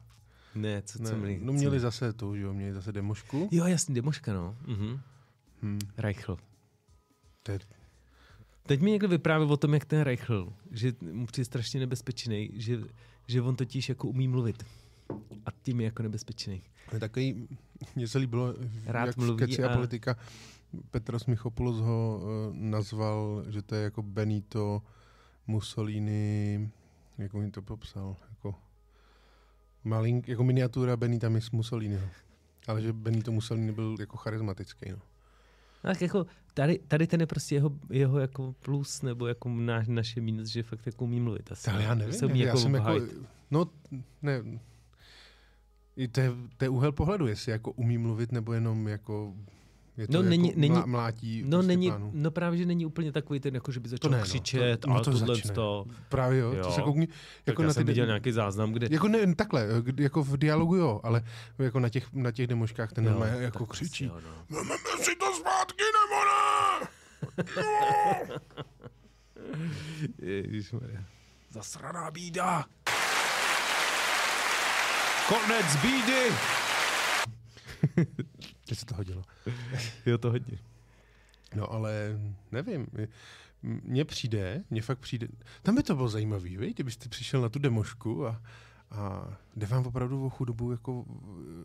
[0.56, 1.40] Ne, co, co ne, měli?
[1.42, 3.50] no co měli zase tu, že jo, měli zase demošku.
[3.52, 4.58] Jo, jasný, demoška, no.
[4.68, 5.00] Mhm.
[5.62, 6.38] Hm, Reichl.
[7.44, 7.60] to je,
[8.68, 12.80] Teď mi někdo vyprávěl o tom, jak ten Reichl, že mu přijde strašně nebezpečný, že,
[13.30, 14.64] že on totiž jako umí mluvit.
[15.46, 16.62] A tím je jako nebezpečný.
[16.94, 17.48] je takový,
[17.96, 20.16] mně se líbilo, Rád jak mluví v a a- politika
[20.92, 24.82] Petros Michopoulos ho uh, nazval, že to je jako Benito
[25.48, 26.70] Mussolini,
[27.18, 28.56] jak on to popsal, jako
[29.84, 32.10] malink, jako miniatura Benita Mussoliniho.
[32.68, 35.02] Ale že Benito Mussolini byl jako charismatický, no.
[35.82, 40.22] Tak jako tady, tady ten je prostě jeho, jeho jako plus, nebo jako náš, naše
[40.22, 41.52] minus, že fakt jako umí mluvit.
[41.52, 43.00] Asi, Ale já nevím, se umí já jako jsem jako,
[43.52, 43.66] no,
[44.22, 44.44] ne,
[45.96, 49.34] i to je, to je úhel pohledu, jestli jako umí mluvit, nebo jenom jako,
[50.00, 52.12] je to No, jako není- není- mlá, mlátí No, prostě není, pánu.
[52.14, 54.24] no právě, že není úplně takový ten, jako že by začal ne, no.
[54.24, 55.52] křičet To- no a to tohle začne.
[55.54, 55.86] to.
[56.10, 56.64] Právě jo, Jo.
[56.64, 57.08] to se koukni,
[57.46, 58.88] Jako já na jsem ty, viděl nějaký záznam, kde...
[58.92, 61.24] jako ne, takhle, jako v dialogu jo, ale
[61.60, 64.08] jako na těch, na těch demoškách ten normálně jako tak křičí.
[64.08, 64.58] prostě jo, no.
[64.58, 66.88] Vezmeme si to zpátky, nebo ne?
[70.22, 71.04] Ježišmarja.
[71.52, 72.66] Zasraná bída.
[75.28, 76.32] Konec bídy.
[78.70, 79.24] Teď se to hodilo.
[80.06, 80.58] Jo, to hodně.
[81.56, 82.20] No ale
[82.52, 82.88] nevím,
[83.64, 85.28] mně přijde, mně fakt přijde,
[85.62, 88.42] tam by to bylo zajímavý, víš, kdybyste přišel na tu demošku a,
[88.92, 91.06] A jde vám opravdu o chudobu, jako,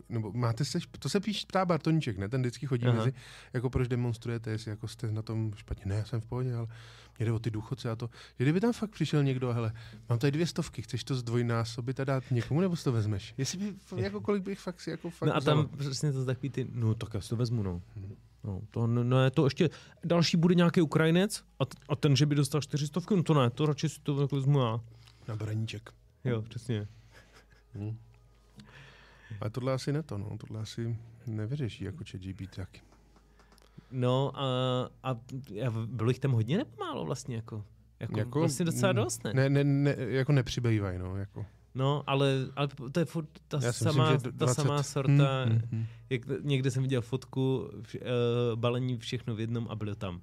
[0.09, 2.29] nebo máte se, to se píš ptá Bartoníček, ne?
[2.29, 2.97] Ten vždycky chodí Aha.
[2.97, 3.13] mezi,
[3.53, 5.83] jako proč demonstrujete, jestli jako jste na tom špatně.
[5.85, 6.67] Ne, já jsem v pohodě, ale
[7.17, 8.09] mě jde o ty důchodce a to.
[8.39, 9.73] Že kdyby tam fakt přišel někdo, hele,
[10.09, 13.33] mám tady dvě stovky, chceš to zdvojnásobit a dát někomu, nebo si to vezmeš?
[13.37, 15.55] Jestli by, jako kolik bych fakt si jako fakt No a vzal?
[15.65, 17.81] tam přesně to takový ty, no tak já si to vezmu, no.
[17.95, 18.15] Mhm.
[18.43, 19.69] No, to no, ne, to ještě,
[20.03, 23.49] další bude nějaký Ukrajinec a, t- a ten, že by dostal 400, no to ne,
[23.49, 24.79] to radši si to jako vezmu já.
[25.27, 25.89] Na braníček.
[26.23, 26.87] Jo, přesně.
[27.75, 27.97] Hmm.
[29.41, 30.37] Ale tohle asi ne to, no.
[30.37, 32.81] Tohle asi nevyřeší jako ChatGPT taky.
[33.91, 34.45] No a,
[35.03, 35.11] a,
[35.67, 37.63] a bylo jich tam hodně nebo málo vlastně jako?
[37.99, 39.33] Jako, jako vlastně docela mm, dost, ne?
[39.33, 41.17] Ne, ne, ne jako nepřibývají, no.
[41.17, 41.45] Jako.
[41.75, 44.61] No, ale, ale to je furt ta, Já si samá, myslím, že ta 20.
[44.61, 45.43] samá sorta.
[45.43, 45.85] Hmm, hmm, hmm.
[46.09, 50.21] Jak, někde jsem viděl fotku, vš, uh, balení všechno v jednom a bylo tam uh,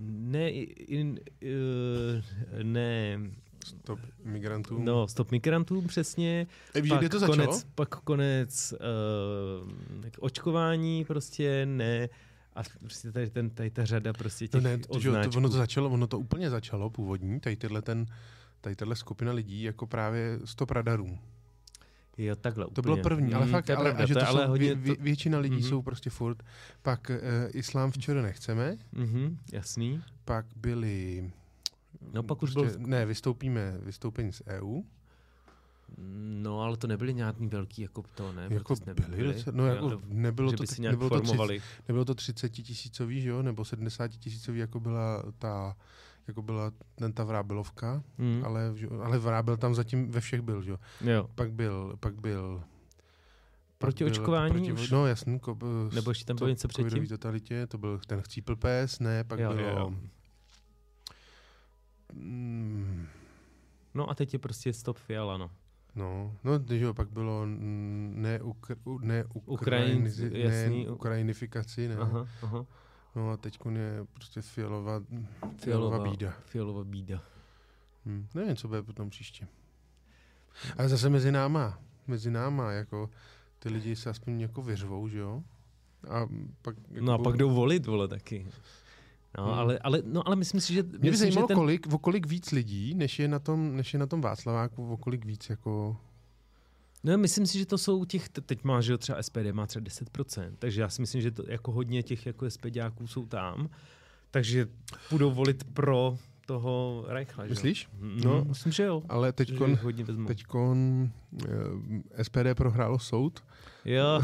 [0.00, 3.20] ne, in, uh, ne,
[3.66, 4.78] Stop migrantů.
[4.82, 7.36] no, stop migrantům přesně, E, víš, pak kde to začalo?
[7.46, 8.74] konec, pak konec
[9.62, 12.08] uh, očkování prostě ne
[12.56, 15.48] a prostě tady, ten, tady ta řada prostě No těch ne, to, že to, ono
[15.48, 18.06] to začalo, ono to úplně začalo původní, tady tyhle ten,
[18.60, 21.18] tady tahle skupina lidí jako právě stop radarů.
[22.18, 23.02] Jo, takhle To bylo úplně.
[23.02, 24.96] první, ale Mm, fakt, to je ale, pravda, že to to ale jsou, hodně, vě,
[24.96, 25.64] to, většina lidí Mhm.
[25.64, 26.42] jsou prostě furt.
[26.82, 27.16] Pak uh,
[27.52, 30.02] islám včera nechceme, mhm, jasný.
[30.24, 31.30] pak byli...
[32.12, 34.82] No, pak už prostě, byl- Ne, vystoupíme, vystoupení z EU.
[36.42, 38.42] No, ale to nebyly nějaký velký jako to, ne?
[38.50, 41.62] Jako Protest byli, docela- no jako Jo, nebylo to, si nebylo to, tři, formovali.
[41.88, 45.76] nebylo to 30 tisícový, že jo, nebo 70 tisícový, jako byla ta,
[46.28, 48.42] jako byla ten ta vrábelovka, Mm.
[48.44, 50.78] ale, ale vrábel tam zatím ve všech byl, že jo.
[51.00, 51.28] Jo.
[51.34, 52.62] Pak byl, pak byl...
[53.78, 54.90] Proti byl- očkování už?
[54.90, 55.58] No jasný, ko,
[55.94, 57.06] Nebo ještě tam bylo něco předtím?
[57.06, 59.68] totalitě, to byl ten chcípl pes, ne, pak Jo, bylo...
[59.68, 59.94] jo, jo.
[63.94, 65.50] No a teď je prostě stop Fiala, no.
[65.94, 70.02] No, no, že jo, pak bylo ne, ukr, ne, Ukrajin-
[70.48, 71.96] ne ukrajinifikaci, ne.
[71.96, 72.66] Aha, aha.
[73.16, 76.34] No a teď je prostě fialová, Fialová, fialová bída.
[76.44, 77.22] Fialová bída.
[78.06, 78.26] Hm.
[78.34, 79.46] Nevím, co bude potom příště.
[80.78, 83.10] Ale zase mezi náma, mezi náma, jako
[83.58, 85.42] ty lidi se aspoň jako vyřvou, že jo?
[86.10, 86.26] A
[86.62, 88.46] pak, jako No a budou- pak jdou volit, vole, taky.
[89.38, 89.52] No, Hmm.
[89.54, 90.82] ale, ale, no, ale myslím si, že...
[90.82, 93.98] Mě by zajímalo, ten, kolik, o kolik víc lidí, než je na tom, než je
[93.98, 95.96] na tom Václaváku, o kolik víc jako...
[97.04, 99.84] No, myslím si, že to jsou těch, te- teď má, že třeba SPD má třeba
[99.84, 103.68] 10%, takže já si myslím, že to jako hodně těch jako SPDáků jsou tam,
[104.30, 104.68] takže
[105.10, 107.52] budou volit pro toho Reichla, že jo?
[107.54, 107.88] Myslíš?
[108.00, 108.44] No, No.
[108.44, 109.02] myslím, že jo.
[109.08, 109.78] Ale Že teďkon,
[110.26, 111.08] teďkon
[112.18, 113.44] eh, SPD prohrálo soud.
[113.84, 114.22] Jo,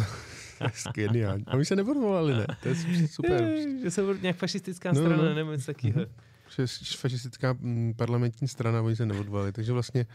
[0.95, 1.45] Geniální.
[1.47, 2.47] A my se neodvolali, ne?
[2.63, 2.75] To je
[3.09, 3.43] super.
[3.43, 5.35] Je, že jsou nějak fašistická No, strana, no.
[5.35, 6.07] nebo něco takového.
[6.57, 9.53] Že fašistická mm, parlamentní strana, oni se neodvolali.
[9.53, 10.07] Takže vlastně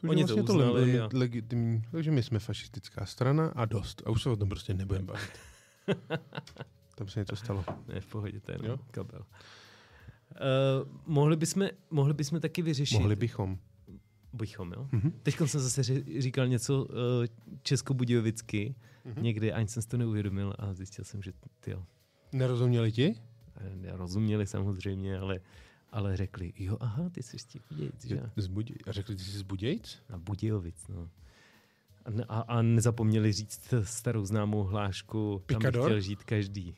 [0.00, 1.82] takže Oni to vlastně uznali le- a- legitimní.
[1.92, 4.02] Takže my jsme fašistická strana a dost.
[4.06, 5.30] A už se o tom prostě nebudeme bavit.
[6.94, 7.64] Tam se něco stalo.
[7.88, 8.58] Ne, v pohodě, to je
[8.90, 9.22] kabel.
[10.30, 12.94] Uh, mohli, bychom, mohli bychom taky vyřešit.
[12.98, 13.58] Mohli bychom.
[14.32, 14.88] bychom, jo?
[14.92, 15.12] Mhm.
[15.22, 15.82] Teď jsem zase
[16.18, 16.90] říkal něco uh,
[17.62, 19.22] českobudějovicky Mhm.
[19.22, 21.84] někdy, ani jsem si to neuvědomil a zjistil jsem, že ty jo,
[22.32, 23.14] Nerozuměli ti?
[23.56, 25.40] eh, rozuměli samozřejmě, ale,
[25.92, 28.20] ale řekli, jo, aha, ty jsi z těch Budějic, že?
[28.36, 29.98] Z Buděj- A řekli, ty jsi z Budějc?
[30.10, 31.08] A Budějovic, no.
[32.04, 35.84] A, a, a nezapomněli říct starou známou hlášku, tam Picador?
[35.84, 36.74] chtěl žít každý.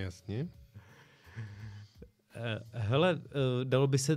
[0.00, 0.48] Jasně.
[2.34, 4.16] Eh, Hele, eh, dalo by se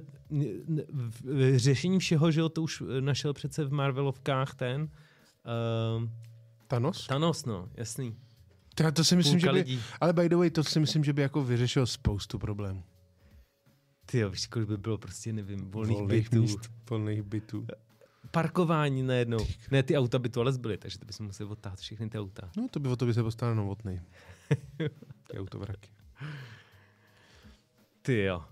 [1.10, 6.10] v- řešení všeho, že jo, to už našel přece v Marvelovkách ten uh,
[6.67, 7.08] Thanos?
[7.08, 8.15] Thanos, no, jasný.
[8.76, 9.82] Teda to si myslím, že Půlka by, lidí.
[10.02, 12.84] ale by the way, to si myslím, že by jako vyřešil spoustu problémů.
[14.06, 16.41] Ty jo, víš, kolik by bylo prostě, nevím, volných, Volných bytů.
[16.41, 17.67] míst, volných bytů.
[18.32, 19.46] Parkování najednou.
[19.72, 22.50] Ne, ty auta by tu ale zbyly, takže to bychom museli odtáhat všechny ty auta.
[22.58, 24.02] No to by o to by se postaral novotný.
[25.32, 25.90] Ty autovraky.
[28.02, 28.44] Ty jo.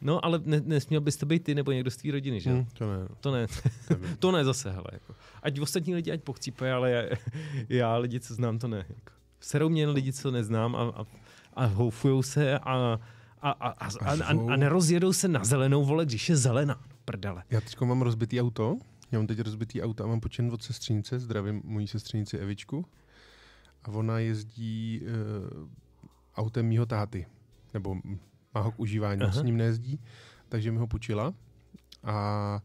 [0.00, 2.50] No, ale ne, nesměl bys to být ty nebo někdo z tvý rodiny, že?
[2.50, 2.66] Hmm.
[2.72, 3.08] to ne.
[3.20, 3.46] To ne,
[4.18, 4.84] To ne zase, hele.
[4.92, 5.14] Jako.
[5.42, 7.02] Ať ostatní lidi ať pochcípají, ale já,
[7.68, 8.86] já lidi, co znám, to ne.
[8.88, 9.12] Jako.
[9.40, 11.06] Serou mě lidi, co neznám a, a,
[11.54, 12.98] a houfujou se a, a,
[13.42, 16.80] a, a, a, a, a nerozjedou se na zelenou vole, když je zelená.
[17.04, 17.42] Prdele.
[17.50, 18.78] Já teď mám rozbitý auto.
[19.12, 21.18] Já mám teď rozbitý auto a mám počin od sestřenice.
[21.18, 22.84] Zdravím mojí sestřenici Evičku.
[23.84, 25.68] A ona jezdí uh,
[26.36, 27.26] autem mýho táty.
[27.74, 27.94] Nebo
[28.54, 29.32] má ho k užívání, Aha.
[29.32, 30.00] s ním nejezdí.
[30.48, 31.34] Takže mi ho půjčila.
[32.04, 32.60] A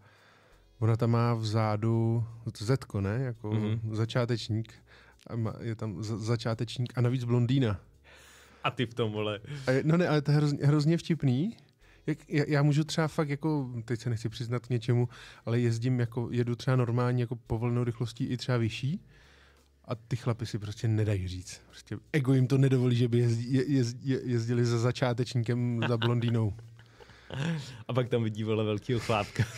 [0.79, 2.23] ona tam má vzadu
[2.57, 3.19] Zetko, ne?
[3.19, 3.63] Jako Mhm.
[3.65, 3.93] mm-hmm.
[3.95, 4.73] začátečník.
[5.27, 7.79] A má, je tam za, začátečník a navíc blondýna.
[8.63, 9.39] A ty v tom, vole.
[9.67, 11.57] A je, no ne, ale to je hrozně, hrozně vtipný,
[12.07, 15.09] Jak, já, já můžu třeba fakt jako, teď se nechci přiznat k něčemu,
[15.45, 19.01] ale jezdím jako, jedu třeba normálně jako povolenou rychlostí i třeba vyšší
[19.87, 21.61] a ty chlapy si prostě nedají říct.
[21.69, 26.53] Prostě ego jim to nedovolí, že by jezdí, je, je, jezdili za začátečníkem za blondýnou.
[27.87, 29.43] A pak tam vidí vole velkýho chlápka.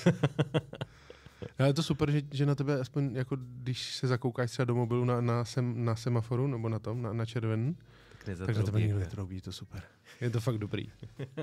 [1.59, 4.75] Ale je to super, že, že na tebe aspoň jako když se zakoukáš třeba do
[4.75, 7.75] mobilu na, na, sem, na semaforu nebo na tom, na, na červen,
[8.25, 9.83] tak tak na tebe nikdo netroubí, to super.
[10.21, 10.91] Je to fakt dobrý.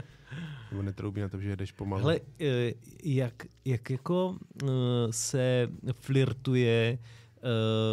[0.70, 2.02] nebo netroubí na to, že jedeš pomalu.
[2.02, 2.72] Hele, eh,
[3.04, 4.66] jak, jak jako eh,
[5.10, 6.98] se flirtuje,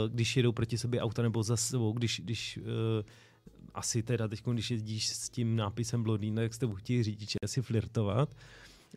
[0.08, 2.60] když jedou proti sobě auta nebo za sebou, když, když
[3.74, 7.62] asi teda teď, když jezdíš s tím nápisem blondýna, tak s tebou chtějí řidiči asi
[7.62, 8.36] flirtovat.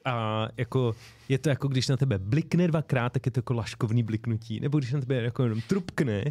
[0.05, 0.95] A jako,
[1.29, 4.61] je to jako, když na tebe blikne dvakrát, tak je to jako laškovný bliknutí.
[4.61, 6.25] Nebo když na tebe jako jenom trupkne,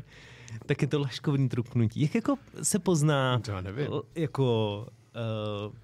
[0.66, 2.02] tak je to laškovný trupknutí.
[2.02, 3.88] Jak jako se pozná Já nevím.
[4.16, 4.88] jako
[5.68, 5.76] uh,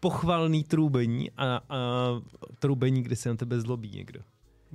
[0.00, 1.80] pochvalný trůbení a, a
[2.58, 4.20] trůbení, kde se na tebe zlobí někdo.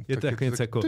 [0.07, 0.81] Je Tak to jako něco jako...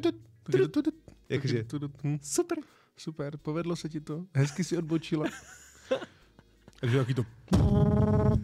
[1.31, 1.65] Jakože-
[2.03, 2.57] Hm, Super.
[2.97, 4.25] Super, povedlo se ti to.
[4.35, 5.25] Hezky si odbočila.
[6.79, 7.23] Takže jaký to...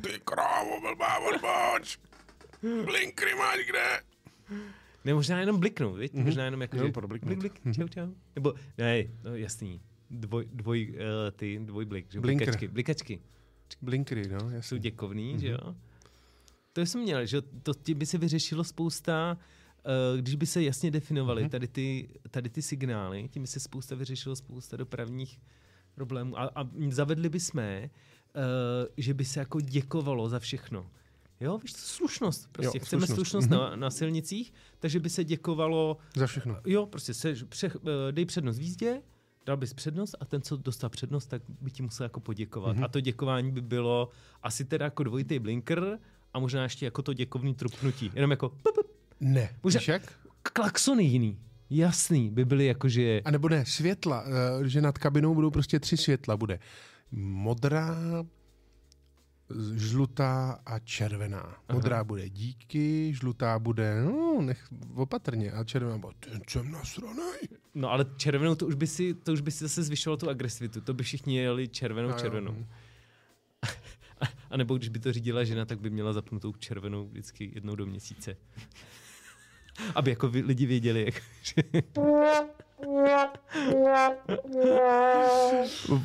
[0.02, 2.00] Ty krávo, blbá odboč!
[2.62, 4.02] Blinkry máš kde?
[5.06, 6.13] Ne, možná jenom bliknout, viď?
[6.13, 6.26] Mhm.
[6.26, 7.38] Možná jenom jako, Jenom že probliknout.
[7.38, 8.08] blik, blik, čau, čau.
[8.36, 10.97] Nebo, ne, no jasný, dvoj, dvoj, uh,
[11.36, 12.17] ty, dvoj blik, že?
[12.17, 12.21] jo?
[12.21, 12.45] Blinker.
[12.47, 13.21] Blikačky, blikačky
[13.82, 14.80] Blinkry, no, jsou jasně.
[14.80, 15.39] děkovný, Mhm.
[15.39, 15.76] že jo?
[16.73, 17.41] To jsem měl, že jo?
[17.63, 19.38] to ti by se vyřešilo spousta,
[20.17, 21.50] když by se jasně definovaly Mhm.
[21.50, 25.39] tady, ty, tady ty signály, tím by se spousta vyřešilo spousta dopravních
[25.95, 27.89] problémů a, a zavedli by jsme,
[28.36, 28.41] uh,
[28.97, 30.89] že by se jako děkovalo za všechno.
[31.39, 32.50] Jo, víš, to slušnost.
[32.52, 33.15] Prostě Jo, chceme slušnost.
[33.15, 33.60] slušnost, Mhm.
[33.60, 36.60] na, na silnicích, takže by se děkovalo Za všechno.
[36.65, 39.02] Jo, prostě se, pře, eh, dej přednost v jízdě,
[39.45, 42.71] dal bys přednost a ten, co dostal přednost, tak by ti musel jako poděkovat.
[42.73, 42.82] Mhm.
[42.82, 42.86] Mm-hmm.
[42.86, 44.10] A to děkování by bylo
[44.43, 46.00] asi teda jako dvojitý blinker
[46.34, 48.12] a možná ještě jako to děkovný trupnutí.
[48.15, 48.86] Jenom jako pup, pup,
[49.20, 50.14] Ne, Může- víš jak?
[50.54, 51.40] klaxony jiný.
[51.70, 53.22] Jasný, by byly jako, že...
[53.26, 54.24] A nebo ne, světla,
[54.64, 56.38] eh, že nad kabinou budou prostě tři světla.
[56.38, 56.60] Bude
[57.12, 57.96] modrá,
[59.76, 61.56] žlutá a červená.
[61.74, 67.40] Modrá bude díky, žlutá bude, no, nech opatrně, a červená bude, ten jsem nasranej.
[67.76, 70.82] No ale červenou to už by si, to už by si zase zvyšovalo tu agresivitu.
[70.82, 72.18] To by všichni jeli červenou, A jo.
[72.20, 72.66] červenou.
[74.50, 77.86] A nebo když by to řídila žena, tak by měla zapnutou červenou vždycky jednou do
[77.86, 78.38] měsíce.
[79.96, 81.24] Aby jako lidi věděli, jak.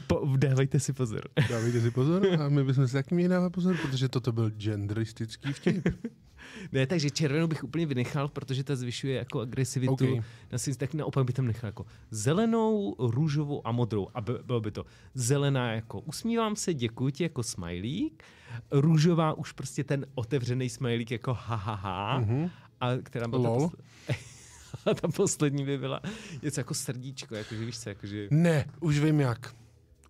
[0.06, 1.20] Po, dávajte si pozor.
[1.50, 5.52] Dávejte si pozor a my bychom si taky měli dávat pozor, protože toto byl genderistický
[5.52, 5.88] vtip.
[6.72, 9.92] Ne, takže červenou bych úplně vynechal, protože ta zvyšuje jako agresivitu.
[9.92, 10.24] OK.
[10.52, 14.08] Na si, tak naopak by tam nechal jako zelenou, růžovou a modrou.
[14.14, 18.22] A by- bylo by to zelená jako usmívám se, děkuji ti jako smajlík.
[18.70, 22.18] Růžová už prostě ten otevřený smajlík jako ha, ha, ha.
[22.18, 22.50] Mhm.
[22.82, 23.68] A která byla Lol.
[23.68, 23.76] ta,
[24.84, 26.00] posle- ta poslední by byla
[26.42, 28.26] něco jako srdíčko, jakože víš co, jakože...
[28.30, 29.54] Ne, už vím jak.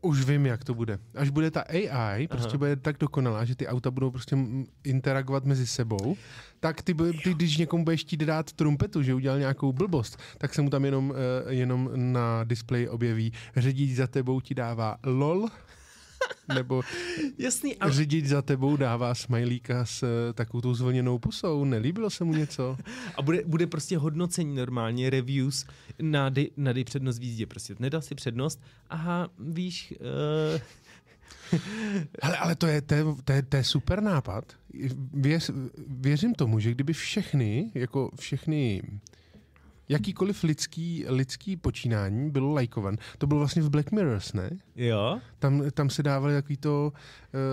[0.00, 0.98] Už vím, jak to bude.
[1.14, 2.58] Až bude ta AI, prostě Aha.
[2.58, 4.36] bude tak dokonalá, že ty auta budou prostě
[4.84, 6.16] interagovat mezi sebou,
[6.60, 10.62] tak ty, ty když někomu budeš chtít dát trumpetu, že udělal nějakou blbost, tak se
[10.62, 11.16] mu tam jenom, uh,
[11.48, 15.48] jenom na displeji objeví řidič za tebou ti dává lol,
[16.54, 16.82] nebo
[17.38, 21.64] Jasný, ale řidič za tebou dává smajlíka s uh, takovou tou zvlněnou pusou.
[21.64, 22.76] Nelíbilo se mu něco?
[23.16, 25.66] A bude, bude prostě hodnocení normálně, reviews
[26.02, 27.46] na dej, na dej přednost v jízdě.
[27.46, 29.94] Prostě nedal si přednost, aha, víš,
[30.54, 30.60] uh,
[32.22, 34.52] Hele, ale to je, to, je, to, je, to je super nápad.
[35.14, 35.50] Věř,
[35.88, 38.82] věřím tomu, že kdyby všechny, jako všechny
[39.92, 42.96] jakýkoliv lidský, lidský počínání bylo lajkovan.
[43.18, 44.50] To bylo vlastně v Black Mirrors, ne?
[44.76, 46.92] jo, Tam, tam se dávali jaký to,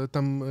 [0.03, 0.43] eh, tam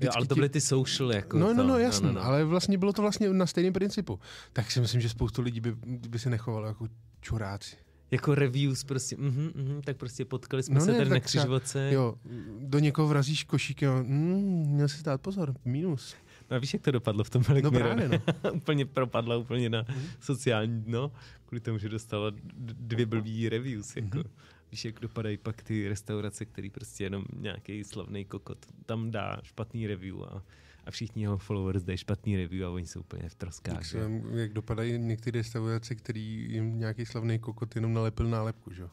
[0.00, 1.54] eh, jo, ale to byly ty social jako No, to.
[1.54, 2.24] no, no, jasně, no, no.
[2.24, 4.18] ale vlastně bylo to vlastně na stejném principu.
[4.52, 5.72] Tak si myslím, že spoustu lidí by,
[6.08, 6.88] by se nechovalo jako
[7.20, 7.76] čuráci.
[8.10, 11.90] Jako reviews prostě, mhm, mhm, tak prostě potkali jsme No se ne, tady na křižovatce.
[11.92, 12.14] Jo,
[12.60, 16.14] do někoho vrazíš košíkem, a, mm, měl si dát pozor, minus.
[16.50, 17.96] No a víš, jak to dopadlo v tom Black No Mirror?
[17.96, 18.52] právě, no.
[18.52, 19.84] úplně propadla úplně na
[20.20, 21.12] sociální dno,
[21.46, 23.96] kvůli tomu, že dostala dvě blbý reviews.
[23.96, 24.18] Jako.
[24.18, 24.30] Mhm.
[24.70, 29.86] Víš, jak dopadají pak ty restaurace, který prostě jenom nějaký slavný kokot tam dá špatný
[29.86, 30.42] review a,
[30.84, 33.74] a všichni jeho followers dají špatný review a oni jsou úplně v troskách.
[33.74, 33.90] Jak, že?
[33.90, 38.82] se, jak dopadají některé restaurace, který jim nějaký slavný kokot jenom nalepil nálepku, že?
[38.82, 38.90] jo?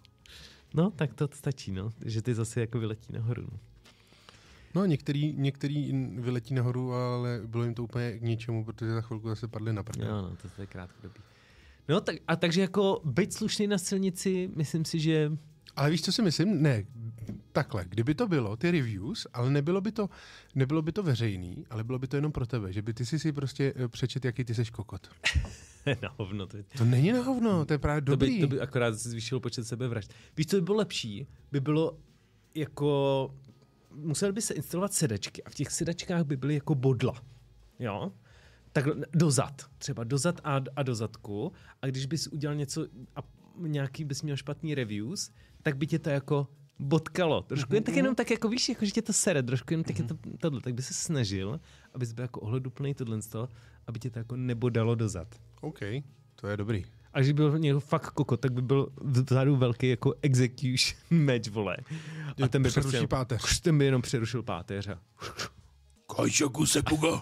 [0.73, 1.89] No, tak to stačí, no.
[2.05, 3.47] Že ty zase jako vyletí nahoru.
[3.51, 3.59] No.
[4.75, 9.29] No, některý, některý vyletí nahoru, ale bylo jim to úplně k ničemu, protože za chvilku
[9.29, 10.09] zase padli na prdel.
[10.09, 11.19] Jo, no, to, je krátkodobý.
[11.89, 15.31] No, tak, a takže jako být slušný na silnici, myslím si, že
[15.75, 16.61] Ale víš, co si myslím?
[16.61, 16.83] Ne,
[17.51, 20.09] takhle, kdyby to bylo, ty reviews, ale nebylo by to,
[20.55, 23.19] nebylo by to veřejný, ale bylo by to jenom pro tebe, že by ty si
[23.19, 25.07] si prostě eh, přečet, jaký ty seš kokot.
[26.01, 26.47] na hovno.
[26.47, 28.41] To, je, To není na hovno, to je právě to, by, dobrý.
[28.41, 30.13] to by akorát zvýšilo počet sebevražd.
[30.37, 31.27] Víš, co by bylo lepší?
[31.51, 31.97] By bylo
[32.55, 33.33] jako...
[33.93, 37.23] Museli by se instalovat sedačky a v těch sedačkách by byly jako bodla.
[37.79, 38.11] Jo?
[38.73, 39.61] Tak dozad.
[39.77, 41.51] Třeba dozad a, a do zadku.
[41.81, 43.19] A když bys udělal něco a
[43.57, 45.31] nějaký bys měl špatný reviews,
[45.63, 46.47] tak by tě to jako
[46.79, 47.41] bodkalo.
[47.41, 49.99] Trošku jen tak jenom tak jako víš, jako že tě to sere, trošku jen tak
[49.99, 50.61] je to tohle.
[50.61, 51.59] Tak by se snažil,
[51.93, 53.49] abys byl jako ohleduplný tohle z toho,
[53.87, 55.41] aby tě to jako nebodalo dozad.
[55.61, 55.79] OK,
[56.35, 56.85] to je dobrý.
[57.13, 61.47] A když by byl někdo fakt koko, tak by byl vzadu velký jako execution match,
[61.49, 61.77] vole.
[62.43, 63.59] A ten by Přeruší prostě, páteř.
[63.61, 64.87] ten by jenom přerušil páteř.
[64.87, 64.99] A...
[66.15, 67.21] Kajšaku se kuga.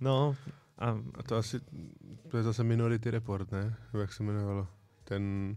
[0.00, 0.36] No,
[0.78, 1.60] a A to asi,
[2.28, 3.76] to je zase Minority Report, ne?
[4.00, 4.68] Jak se jmenovalo?
[5.04, 5.56] Ten,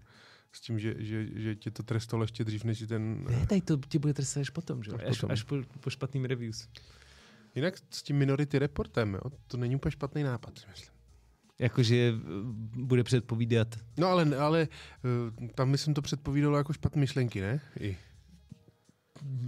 [0.51, 3.23] s tím, že, že, že tě to trestalo ještě dřív, než ten...
[3.29, 4.91] ne, tady to tě bude trestat až potom, že?
[4.91, 5.31] Až Až, potom.
[5.31, 6.67] až po, po špatným reviews.
[7.55, 11.00] Jinak s tím Minority Reportem, jo, to není úplně špatný nápad, myslím.
[11.61, 12.19] Jakože eh,
[12.75, 13.67] bude předpovídat.
[13.97, 14.67] No ale, ale
[15.41, 17.61] eh, tam myslím to předpovídalo jako špatné myšlenky, ne?
[17.79, 17.97] I.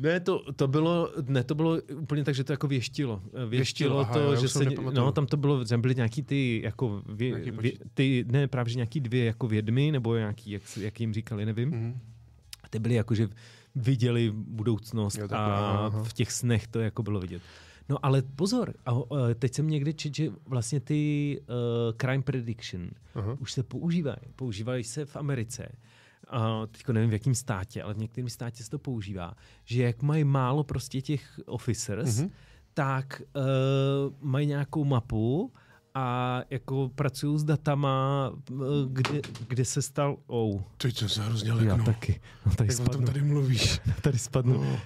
[0.02, 3.22] Ne, to, to bylo, ne, to bylo úplně tak, že to jako věštilo.
[3.24, 6.62] Věštilo, Věštilo, aha, to, já že se, no, tam to bylo, tam byly nějaký ty,
[6.64, 10.62] jako, vě, Nějaký vě, ty, ne, právě, že nějaký dvě jako vědmy, nebo nějaký, jak,
[10.78, 11.70] jak jim říkali, nevím.
[11.70, 12.00] Mhm.
[12.64, 13.28] A ty byly jako, že
[13.76, 16.04] viděli budoucnost Jo, takhle, a aha.
[16.04, 17.42] v těch snech to jako bylo vidět.
[17.90, 19.06] No ale pozor, a, uh,
[19.40, 21.56] teď jsem někde čet, že vlastně ty uh,
[21.98, 23.38] crime prediction Aha.
[23.40, 24.18] už se používají.
[24.36, 25.70] Používají se v Americe.
[26.34, 26.40] Uh,
[26.72, 29.34] teďko nevím v jakém státě, ale v některém státě se to používá,
[29.66, 32.30] že jak mají málo prostě těch officers, mm-hmm.
[32.74, 35.52] tak uh, mají nějakou mapu
[35.96, 38.32] a jako pracují s datama,
[38.88, 40.18] kde, kde se stal...
[40.28, 41.86] Oh, Teď jsem se hrozně já leknul.
[41.86, 42.22] taky.
[42.46, 43.82] No, tady Jak o tom spadnu, tady mluvíš?
[44.02, 44.80] tady spadnu No.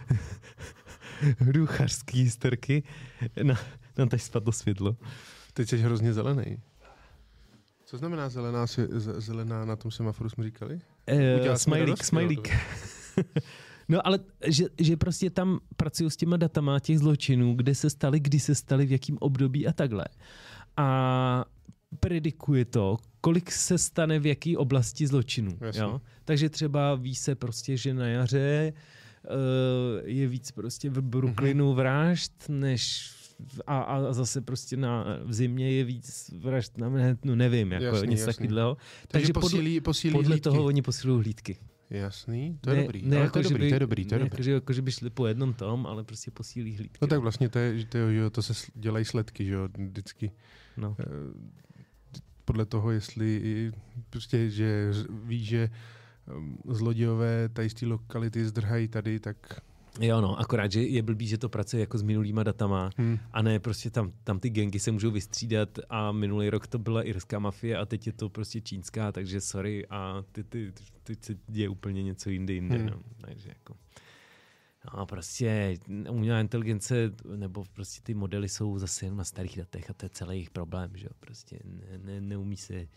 [1.38, 2.84] Hruchařský historky.
[3.44, 3.56] No,
[3.98, 4.98] no, tady spadlo světlo.
[5.54, 6.58] Teď jsi hrozně zelený.
[7.86, 8.66] Co znamená zelená,
[9.18, 10.82] zelená na tom semaforu jsme říkali?
[11.56, 12.50] Smajlík, radost, smajlík.
[12.50, 13.24] jo,
[13.90, 18.20] No ale že, že prostě tam pracují s těma datama těch zločinů, kde se staly,
[18.20, 20.06] kdy se staly, v jakém období a takhle.
[20.78, 21.46] A
[22.00, 25.58] predikuje to, kolik se stane v jaký oblasti zločinů.
[25.74, 26.02] Jo?
[26.26, 28.80] Takže třeba ví se prostě, že na jaře uh,
[30.06, 33.12] je víc prostě v Brooklynu vražd, než
[33.68, 38.12] a, a zase prostě na, v zimě je víc vražd na Manhattanu, nevím, jako Jasný,
[38.18, 38.48] jasný.
[38.48, 38.76] takového.
[38.76, 40.42] Takže, Takže posílí, posílí Podle hlídky.
[40.44, 41.58] toho oni posilují hlídky.
[41.90, 43.04] Jasný, to je dobrý.
[43.06, 44.36] ale jako, to, je že dobrý by, to je dobrý, to je ne, dobrý.
[44.36, 46.98] Jako, že, jako, že by šli po jednom tom, ale prostě posílí hlídky.
[47.02, 50.32] No tak vlastně to, je, že to, jo, to se dělají sledky, že jo, vždycky.
[50.78, 50.96] No.
[51.00, 51.06] Eh,
[52.46, 53.72] Podle toho, jestli
[54.10, 54.92] prostě, že
[55.24, 55.70] ví, že
[56.66, 59.62] zlodějové tady z té lokality zdrhají tady, tak
[60.00, 63.42] Jo, no, akorát, že je blbý, že to pracuje jako s minulýma datama hm, a
[63.42, 67.40] ne prostě tam, tam ty gengy se můžou vystřídat a minulý rok to byla irská
[67.40, 70.74] mafie a teď je to prostě čínská, takže sorry a ty, ty,
[71.04, 72.86] teď se děje úplně něco jinde, jinde, Hmm.
[72.86, 73.00] no.
[73.22, 73.76] Takže jako...
[74.98, 75.78] No prostě
[76.10, 80.10] umělá inteligence nebo prostě ty modely jsou zase jen na starých datech a to je
[80.10, 82.88] celý jejich problém, že jo, prostě ne, ne, neumí se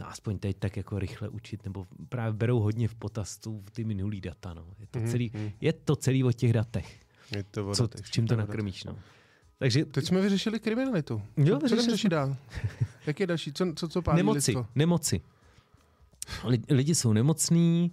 [0.00, 3.84] no, aspoň teď tak jako rychle učit, nebo právě berou hodně v potaz tu, ty
[3.84, 4.64] minulý data, no.
[4.80, 5.50] Je to, Mhm, celý, mhm.
[5.60, 7.00] je to celý o těch datech.
[7.36, 7.74] je to voda.
[7.76, 8.98] Co, teď, čím to nakrmíš, no.
[9.58, 11.22] Takže Teď jsme vyřešili kriminalitu.
[11.36, 12.36] Jo, co vyřešili řešit dál?
[13.06, 13.52] Jak je další?
[13.52, 14.66] Co, co, co pálí nemoci, lidstvo?
[14.74, 15.20] nemoci.
[16.44, 17.92] Li- Lidi jsou nemocní,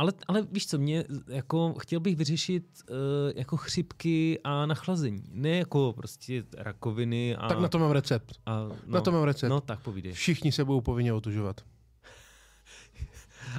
[0.00, 2.96] ale, ale víš co, mě jako chtěl bych vyřešit uh,
[3.34, 5.22] jako chřipky a nachlazení.
[5.32, 7.48] Ne jako prostě rakoviny a...
[7.48, 8.32] Tak na to mám recept.
[8.46, 9.50] a, no, Na to mám recept.
[9.50, 10.12] No tak povídej.
[10.12, 11.60] Všichni se budou povinně otužovat.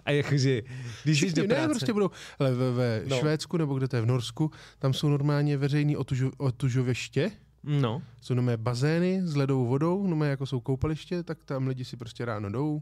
[0.05, 0.61] A jakože,
[1.03, 1.69] když jdeš Všichni, do ne, práce...
[1.69, 3.17] prostě budou, ale ve, ve No.
[3.17, 7.31] Švédsku, nebo kde to je v Norsku, tam jsou normálně veřejný otužo, otužoviště,
[7.63, 11.97] No, jsou nové bazény s ledovou vodou, nové jako jsou koupaliště, tak tam lidi si
[11.97, 12.81] prostě ráno jdou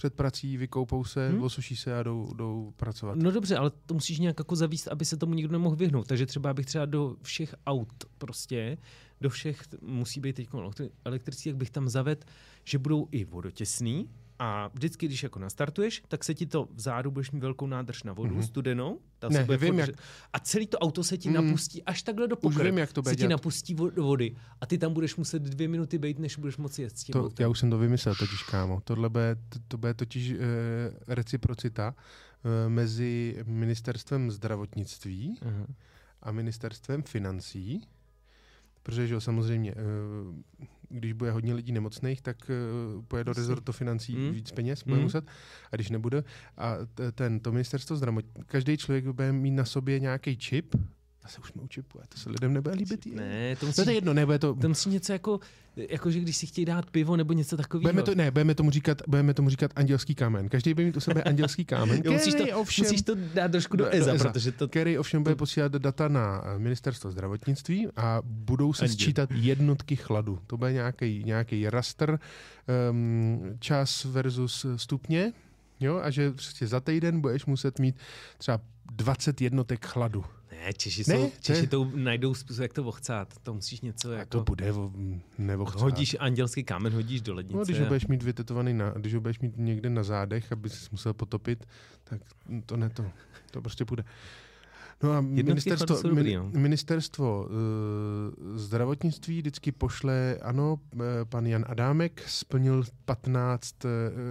[0.00, 1.42] před prací, vykoupou se, Hmm.
[1.42, 3.16] osuší se a jdou, jdou pracovat.
[3.18, 6.06] no dobře, ale to musíš nějak jako zavíst, aby se tomu nikdo nemohl vyhnout.
[6.06, 8.78] Takže třeba bych třeba do všech aut prostě,
[9.20, 10.48] do všech, musí být teď
[11.04, 12.22] elektrický, jak bych tam zavedl,
[12.64, 14.08] že budou i vodotěsný,
[14.42, 18.12] a vždycky, když jako nastartuješ, tak se ti to vzadu, budeš mít velkou nádrž na
[18.12, 18.40] vodu, Mhm.
[18.40, 18.46] mm-hmm.
[18.46, 19.00] studenou.
[19.18, 19.90] Ta Ne, se bude vím, jak-
[20.32, 21.34] A celý to auto se ti Mm.
[21.34, 22.66] napustí až takhle do Už pokrm.
[22.66, 23.30] vím, jak to bude se ti dělat.
[23.30, 26.98] napustí do vody a ty tam budeš muset dvě minuty být, než budeš moci jet
[26.98, 27.36] s tím To, autem.
[27.44, 28.80] já už jsem to vymyslel totiž, kámo.
[28.84, 30.36] Tohle bude, to, to bude totiž e,
[31.06, 31.94] reciprocita
[32.66, 35.66] e, mezi ministerstvem zdravotnictví Aha.
[36.22, 37.88] a ministerstvem financí,
[38.82, 42.36] protože že jo, samozřejmě, eh, když bude hodně lidí nemocných, tak
[42.96, 44.30] uh, pojede do rezortu financí Mm.
[44.32, 45.02] víc peněz, bude Mm.
[45.02, 45.24] muset,
[45.72, 46.24] a když nebude,
[46.56, 46.74] a
[47.14, 50.74] ten, to ministerstvo zdravotnictví, každý člověk bude mít na sobě nějaký čip,
[51.22, 53.06] zase už jsme u čipu, a to se lidem nebude líbit.
[53.06, 55.40] Ne, to No musí, to je jedno, nebude to, to musí něco jako,
[55.76, 57.82] jako, že když si chtějí dát pivo nebo něco takového.
[57.82, 60.48] budeme to, ne, budeme tomu říkat, budeme tomu říkat andělský kámen.
[60.48, 63.76] Každý bude mít u sebe andělský kámen, Jo, musíš, to, ovšem, musíš to dát trošku
[63.76, 64.24] do, Do- do EZA, EZA.
[64.32, 64.68] protože to...
[64.68, 68.94] který ovšem bude to- posílat data na eh, ministerstvo zdravotnictví a budou se Anděl.
[68.94, 70.38] sčítat jednotky chladu.
[70.46, 72.18] To bude nějaký, nějaký raster,
[72.90, 75.32] um, čas versus stupně,
[75.80, 77.96] jo, a že prostě za týden budeš muset mít
[78.38, 78.60] třeba
[78.92, 80.24] 20 jednotek chladu.
[80.64, 83.34] Ne, Češi, Ne, jsou, to Češi to najdou způsob, jak to ochcát.
[83.42, 84.38] To musíš něco A jako...
[84.38, 84.72] to bude
[85.38, 87.58] nebo Hodíš andělský kámen, hodíš do lednice.
[87.58, 90.68] No, když ho budeš mít vytetovaný, na, když ho budeš mít někde na zádech, aby
[90.68, 91.66] si musel potopit,
[92.04, 92.20] tak
[92.66, 93.04] to ne to.
[93.50, 94.04] To prostě půjde.
[95.02, 96.50] No a ministerstvo, dobrý, no.
[96.52, 103.88] ministerstvo uh, zdravotnictví vždycky pošle, ano, eh, pan Jan Adámek splnil 15 eh,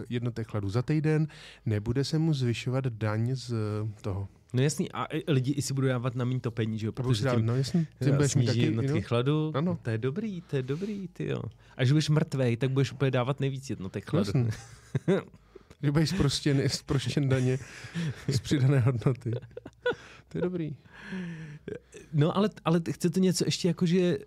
[0.10, 1.28] jednotek chladu za týden,
[1.66, 3.54] nebude se mu zvyšovat daň z
[4.02, 4.28] toho.
[4.54, 6.92] No jasný, a lidi i si budou dávat na míň topení, že jo?
[6.92, 9.52] Protože tím no jasně, tím jo, budeš mít taky, jednotky no, chladu.
[9.56, 9.80] Ano.
[9.82, 11.42] To je dobrý, to je dobrý, ty jo.
[11.78, 14.40] A když budeš mrtvej, tak budeš úplně dávat nejvíc jednotek no, chladu.
[14.40, 14.52] jasně.
[15.84, 17.60] Že budeš zproštěn, zproštěn daně
[18.28, 19.32] z přidané hodnoty.
[20.30, 20.76] To je dobrý.
[22.14, 24.18] No ale, ale chcete něco ještě jako, že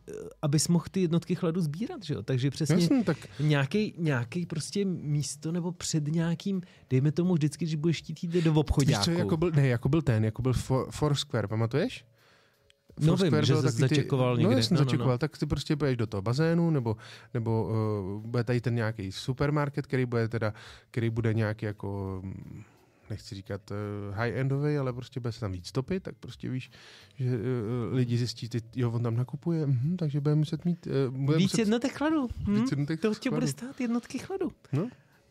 [0.43, 2.23] abys mohl ty jednotky chladu sbírat, že jo?
[2.23, 7.75] Takže přesně Jasně, tak nějaký, nějaký prostě místo nebo před nějakým, dejme tomu vždycky, když
[7.75, 9.11] budeš chtít jít do obchodáku.
[9.11, 12.05] jako byl, ne, jako byl ten, jako byl For, Foursquare, pamatuješ?
[13.01, 14.55] No vím, že jsi takový ty- začekoval No někde.
[14.55, 14.85] No, no, no.
[14.85, 16.97] začekoval, tak ty prostě půjdeš do toho bazénu, nebo,
[17.35, 20.55] nebo uh, bude tady ten nějaký supermarket, který bude teda,
[20.91, 22.63] který bude nějaký jako, mm,
[23.13, 26.71] nechci říkat uh, high-endový, ale prostě bude se tam víc topit, tak prostě víš,
[27.15, 31.17] že uh, lidi zjistí, ty, jo, on tam nakupuje, mhm, takže bude muset mít, uh,
[31.17, 32.29] bude Víc muset, jednotek chladu.
[32.47, 32.55] Hm?
[32.55, 34.53] víc jednotek To tě bude stát jednotky chladu.
[34.73, 34.89] No.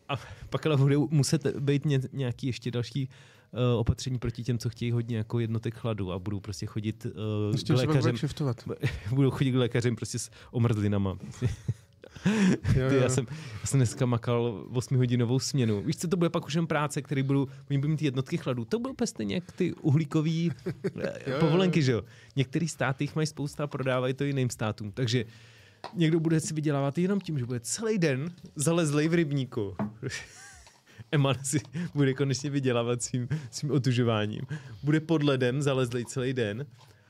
[0.09, 0.15] A
[0.49, 3.09] pak ale bude muset být ně, nějaký ještě další
[3.51, 7.57] uh, opatření proti těm, co chtějí hodně jako jednotek chladu a budou prostě chodit uh,
[7.57, 8.15] k lékařem,
[9.13, 11.17] budou chodit k lékařem prostě s omrzlinama.
[12.75, 13.01] Jo, Ty, jo.
[13.01, 13.25] já, jsem,
[13.61, 15.81] já jsem dneska makal 8 hodinovou směnu.
[15.81, 18.65] Víš, co to bude pak už jen práce, který budou, oni budou mít jednotky chladu.
[18.65, 20.51] To úplně stejně jak ty uhlíkový
[21.01, 22.01] eh, jo, povolenky, že jo.
[22.35, 24.91] Některý státy jich mají spousta a prodávají to jiným státům.
[24.91, 25.25] Takže
[25.93, 29.75] někdo bude si vydělávat jenom tím, že bude celý den zalezlej v rybníku.
[31.11, 31.59] Eman si
[31.93, 34.41] bude konečně vydělávat svým, svým otužováním.
[34.83, 36.65] Bude pod ledem zalezlej celý den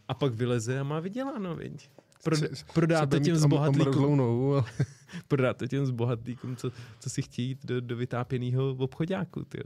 [0.08, 1.90] a pak vyleze a má vyděláno, viď?
[2.24, 4.18] Pro, Se- prodá Se to bude těm zbohatlíkům.
[4.18, 4.64] nohu, ale-
[5.28, 9.64] Prodá to těm zbohatlíkům, co, co si chtějí jít do, do vytápěného obchodáku, tyjo.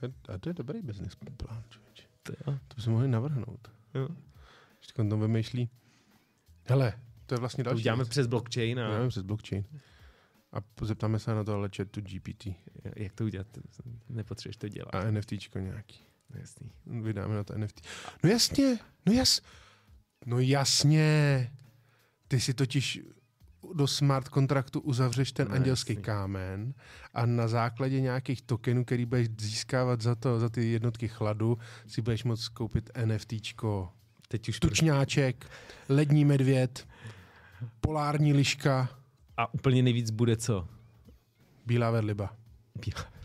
[0.00, 2.02] To je, a to je dobrý business plán, člověče.
[2.22, 2.58] To, jo.
[2.68, 3.70] To bychom mohli navrhnout.
[3.94, 4.08] Jo.
[4.78, 5.68] Když on tam vymýšlí.
[6.64, 6.92] Hele,
[7.26, 8.08] to je vlastně To další uděláme věc.
[8.08, 9.64] přes blockchain a nevím, přes blockchain.
[10.52, 12.46] A zeptáme se na to ale chatu GPT
[12.96, 13.46] jak to udělat,
[14.08, 14.94] nepotřebuješ to dělat.
[14.94, 16.00] a NFTčko nějaký.
[16.34, 16.70] Jasný.
[16.86, 17.80] Vydáme na to NFT.
[18.24, 19.40] No jasně, no jas,
[20.26, 21.50] no jasně.
[22.28, 23.00] Ty si totiž
[23.74, 26.02] do smart kontraktu uzavřeš ten No andělský jasně.
[26.02, 26.74] kámen
[27.14, 32.02] a na základě nějakých tokenů, který budeš získávat za, to, za ty jednotky chladu, si
[32.02, 33.92] budeš moct koupit NFTčko.
[34.28, 35.50] Teď už Tučňáček,
[35.88, 36.88] lední medvěd,
[37.80, 38.88] polární liška,
[39.36, 40.68] A úplně nejvíc bude co?
[41.66, 42.36] bílá vedliba.
[42.86, 43.15] Bílá.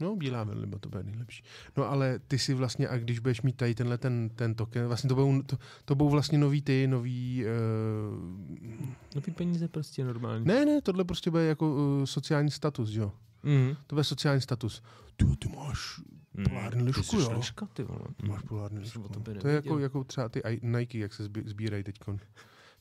[0.00, 1.44] No, bílá vedliba, to bude nejlepší.
[1.76, 5.08] No ale ty si vlastně, a když budeš mít tady tenhle ten, ten token, vlastně
[5.08, 7.44] to budou, to, to budou vlastně nový ty, nový...
[7.44, 10.44] Uh, No ty peníze prostě normální.
[10.46, 13.12] ne, ne, tohle prostě bude jako uh, sociální status, jo.
[13.42, 13.76] Mm.
[13.86, 14.82] To bude sociální status.
[15.16, 16.00] Ty, ty máš,
[16.48, 17.32] Polární lišku, ty jo.
[17.36, 18.00] liška, ty vole.
[18.16, 19.02] ty máš polární lišku.
[19.02, 21.98] o tobě To je jako, jako třeba ty Nike, jak se sbí- sbírají teď.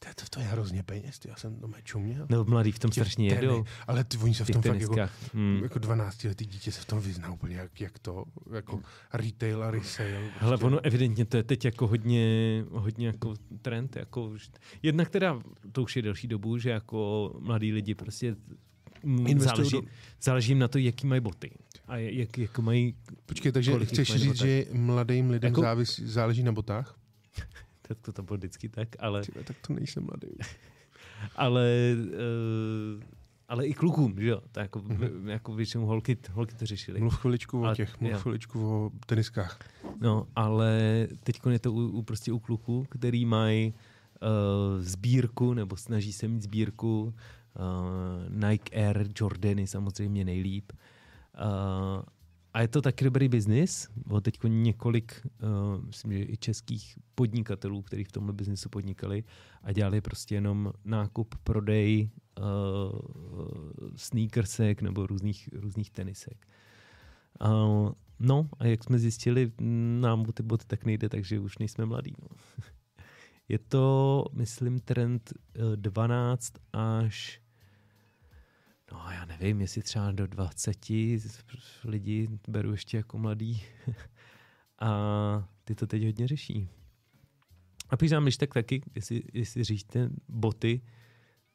[0.05, 2.25] To, je- to, to je hrozně peněz, ty, já jsem to čuměl.
[2.29, 3.65] Nebo mladý v tom strašně jedou.
[3.87, 5.33] Ale ty, oni se v tom fakt jako, teniskách.
[5.33, 5.59] Mm.
[5.63, 8.79] jako 12 letý dítě se v tom vyzná úplně, jak, jak to, jako
[9.13, 10.09] retail a resale.
[10.09, 10.65] Hele, prostě.
[10.65, 12.25] ono evidentně to je teď jako hodně,
[12.71, 13.95] hodně jako trend.
[13.95, 14.33] Jako,
[14.83, 15.39] jednak teda,
[15.71, 18.35] to už je delší dobu, že jako mladí lidi prostě
[19.37, 19.81] záleží, do-
[20.21, 21.51] záleží jim na to, jaký mají boty.
[21.87, 22.95] A jak, jak mají,
[23.25, 26.95] Počkej, takže chceš říct, že mladým lidem Jako- závis, záleží na botách?
[27.87, 30.27] Tak to tam bylo vždycky tak, ale, Tyhle, tak to nejsem mladý.
[31.35, 31.69] ale,
[32.97, 33.03] uh,
[33.47, 34.41] ale i klukům, že jo?
[34.51, 35.29] To jako, Mhm.
[35.29, 36.99] jako většinou holky, holky to řešily.
[36.99, 38.19] Mluv chviličku o těch, mluv jo.
[38.19, 39.59] chviličku o teniskách.
[40.01, 45.77] No, ale teď je to u, u, prostě u kluků, který mají uh, sbírku, nebo
[45.77, 50.71] snaží se mít sbírku uh, Nike Air Jordany samozřejmě nejlíp.
[50.71, 52.03] Uh,
[52.55, 53.87] a je to taky dobrý biznis.
[54.07, 59.23] Bylo teď několik, uh, myslím, že i českých podnikatelů, kteří v tomhle biznisu podnikali
[59.63, 62.99] a dělali prostě jenom nákup, prodej uh,
[63.95, 66.47] sneakersek nebo různých, různých tenisek.
[67.41, 69.51] Uh, no a jak jsme zjistili,
[69.99, 72.13] nám ty boty tak nejde, takže už nejsme mladí.
[72.21, 72.27] No.
[73.49, 75.33] je to, myslím, trend
[75.75, 77.44] 12 až
[78.95, 80.77] no já nevím, jestli třeba do 20
[81.83, 83.63] lidí beru ještě jako mladý.
[84.79, 86.69] a ty to teď hodně řeší.
[87.89, 90.81] A píš nám tak taky, jestli, jestli říšte boty,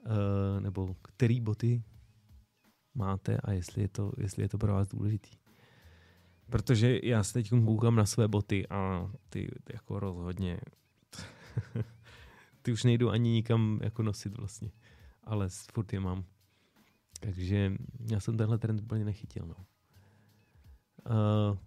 [0.07, 1.83] uh, nebo který boty
[2.95, 5.31] máte a jestli je to, jestli je to pro vás důležitý.
[6.51, 10.61] Protože já se teď koukám na své boty a ty, ty jako rozhodně
[12.63, 14.71] ty už nejdu ani nikam jako nosit vlastně.
[15.25, 16.25] Ale furt je mám.
[17.21, 17.73] Takže
[18.11, 19.47] já jsem tenhle trend úplně nechytil.
[19.47, 19.55] No.
[21.11, 21.59] Uh,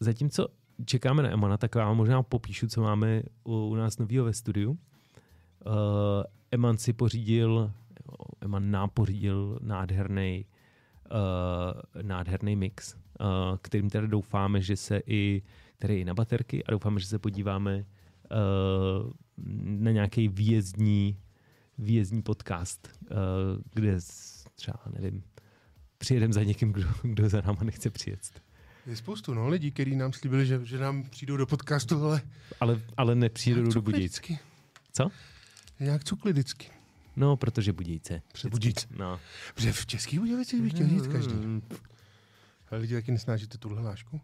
[0.00, 0.48] zatímco
[0.84, 4.70] čekáme na Emana, tak vám možná popíšu, co máme u, u nás novýho ve studiu.
[4.70, 4.76] Uh,
[6.50, 7.72] Eman si pořídil,
[8.40, 10.46] Eman nám pořídil nádherný
[11.10, 15.42] uh, nádherný mix, uh, kterým teda doufáme, že se i,
[15.76, 19.12] který i na baterky a doufáme, že se podíváme uh,
[19.64, 21.18] na nějaký výjezdní
[21.78, 23.16] výjezdní podcast, uh,
[23.74, 23.98] kde
[24.54, 25.22] třeba, nevím,
[25.98, 28.42] přijedem za někým, kdo, kdo za náma nechce přijet.
[28.86, 32.22] Je spoustu no, lidí, kteří nám slíbili, že, že nám přijdou do podcastu, ale...
[32.60, 34.20] Ale, ale nepřijdou do Budějc.
[34.92, 35.10] Co?
[35.80, 36.70] Jak cukli vždycky.
[37.16, 38.22] No, protože Budějce.
[38.32, 38.86] Protože Budějce.
[38.98, 39.20] No.
[39.54, 41.34] Protože v Českých Budějovicích bych chtěl jít každý.
[42.70, 44.20] Ale lidi taky nesnážíte tuhle hlášku?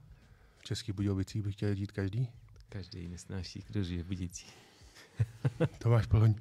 [0.58, 2.28] V Českých Budějovicích bych chtěl jít každý?
[2.68, 4.54] Každý nesnáší, kdo žije v Budějcích.
[5.78, 6.34] Tomáš Plhoň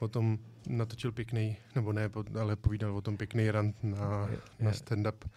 [0.00, 4.30] o tom natočil pěkný, nebo ne, ale povídal o tom pěkný rant na,
[4.60, 5.28] na stand-up.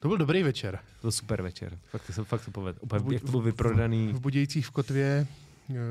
[0.00, 0.76] To byl dobrý večer.
[0.76, 1.78] To byl super večer.
[1.90, 2.78] Fakt to, fakt to povedl.
[2.82, 4.08] Úplně, jak to byl vyprodaný.
[4.08, 5.26] V, v Budějcích v Kotvě,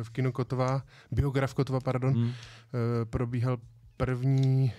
[0.04, 2.32] v kino Kotva, biograf Kotva, pardon, hmm.
[3.04, 3.58] probíhal
[3.98, 4.74] první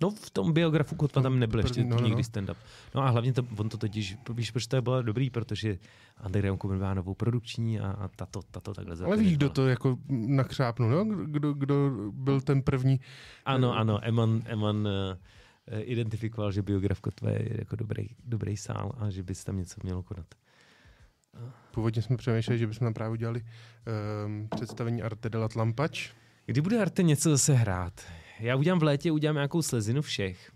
[0.00, 2.28] No v tom biografu Kotva tam nebyl ještě no, no, nikdy no.
[2.28, 2.56] stand-up.
[2.94, 5.78] No a hlavně to, on to totiž, víš, proč to bylo dobrý, protože
[6.26, 10.90] Underground má novou produkční a, a tato, tato takhle Ale víš, kdo to jako nakřápnul,
[10.90, 11.04] no?
[11.04, 13.00] Kdo, kdo byl ten první?
[13.44, 14.92] Ano, ano, Eman, Eman uh,
[15.80, 19.80] identifikoval, že biograf Kotva je jako dobrý, dobrý sál a že by se tam něco
[19.82, 20.26] mělo konat.
[21.70, 23.42] Původně jsme přemýšleli, že bychom tam právě udělali
[24.26, 26.10] um, představení Arte de la Tlampač.
[26.46, 28.00] Kdy bude Arte něco zase hrát?
[28.38, 30.52] Já udělám v létě, udělám nějakou slezinu všech.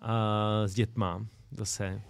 [0.00, 2.02] A s dětma zase.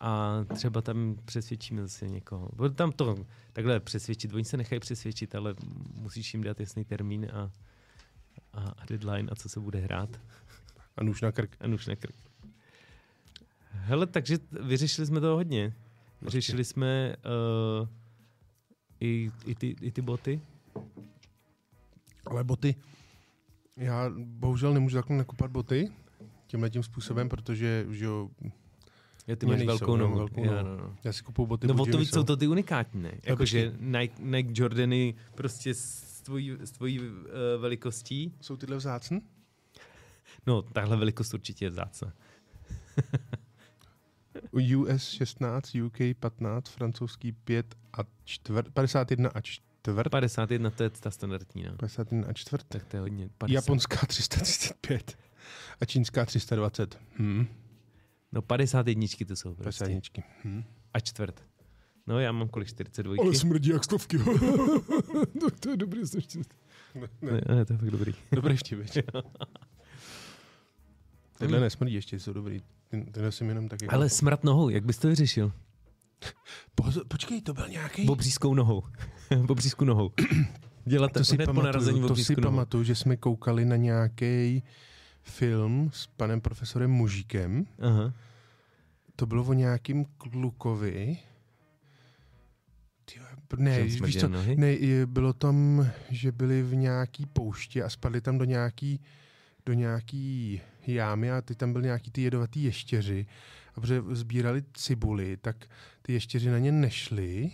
[0.00, 2.48] A třeba tam přesvědčíme zase někoho.
[2.56, 3.16] Bude tam to
[3.52, 4.34] takhle přesvědčit.
[4.34, 5.54] Oni se nechají přesvědčit, ale
[5.94, 7.50] musíš jim dát jasný termín a,
[8.52, 10.20] a, a deadline a co se bude hrát.
[10.96, 11.56] A nůž na krk.
[11.60, 12.16] A nůž na krk.
[13.70, 15.72] Hele, takže vyřešili jsme to hodně.
[16.22, 17.16] Vyřešili jsme
[17.80, 17.88] uh,
[19.00, 20.40] i, i, ty, i ty boty.
[22.26, 22.74] Ale boty,
[23.76, 25.92] já bohužel nemůžu takhle nakupat boty
[26.46, 28.28] tímhle tím způsobem, protože že jo,
[29.26, 30.16] já ty máš nejsou, velkou nohu.
[30.16, 30.56] Velkou nohu.
[30.56, 30.96] Já, no, no.
[31.04, 31.66] Já si kupuju boty.
[31.66, 33.12] No o to víc jsou to ty unikátní, ne?
[33.24, 37.06] Jakože Nike, Nike Jordany prostě s tvojí, s tvojí uh,
[37.58, 38.32] velikostí.
[38.40, 39.20] Jsou tyhle vzácné?
[40.46, 42.12] No, tahle velikost určitě je vzácná.
[44.52, 50.10] US 16, UK 15, francouzský 5 a čtvrt, 51 a čtvrt čtvrt.
[50.10, 51.62] 51, to je ta standardní.
[51.62, 51.76] No.
[51.76, 52.66] 51 a čtvrt.
[52.68, 53.28] Tak to je hodně.
[53.38, 53.54] 50.
[53.54, 55.18] Japonská 335
[55.80, 56.98] a čínská 320.
[57.16, 57.46] Hmm.
[58.32, 59.84] No 51 to jsou prostě.
[59.84, 60.30] 51.
[60.44, 60.64] Hmm.
[60.94, 61.44] A čtvrt.
[62.06, 63.14] No já mám kolik 42.
[63.18, 64.18] Ale smrdí jak stovky.
[65.40, 66.54] to, to je dobrý seštěst.
[66.94, 67.40] Ne, ne.
[67.54, 68.14] ne, to je fakt dobrý.
[68.32, 68.98] Dobrý štěveč.
[71.38, 72.62] Tyhle nesmrdí ještě, jsou dobrý.
[73.12, 73.86] Tyhle jsem jenom taky.
[73.86, 75.52] Ale smrt nohou, jak bys to vyřešil?
[76.74, 78.04] Po, počkej, to byl nějaký...
[78.04, 78.82] Bobřískou nohou.
[79.46, 80.10] Bobřískou nohou.
[80.84, 82.42] Dělat to si hned pamatuju, po narazení To si nohou.
[82.42, 84.62] pamatuju, že jsme koukali na nějaký
[85.22, 87.66] film s panem profesorem Mužíkem.
[87.80, 88.12] Aha.
[89.16, 91.18] To bylo o nějakým klukovi.
[93.58, 98.44] Ne, víš co, ne, bylo tam, že byli v nějaký poušti a spadli tam do
[98.44, 99.00] nějaký,
[99.66, 103.26] do nějaký jámy a ty tam byly nějaký ty jedovatý ještěři
[103.74, 105.66] a protože sbírali cibuli, tak
[106.06, 107.50] ty ještěři na ně nešli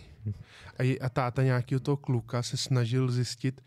[0.77, 3.61] a, je, a táta nějakého toho kluka se snažil zjistit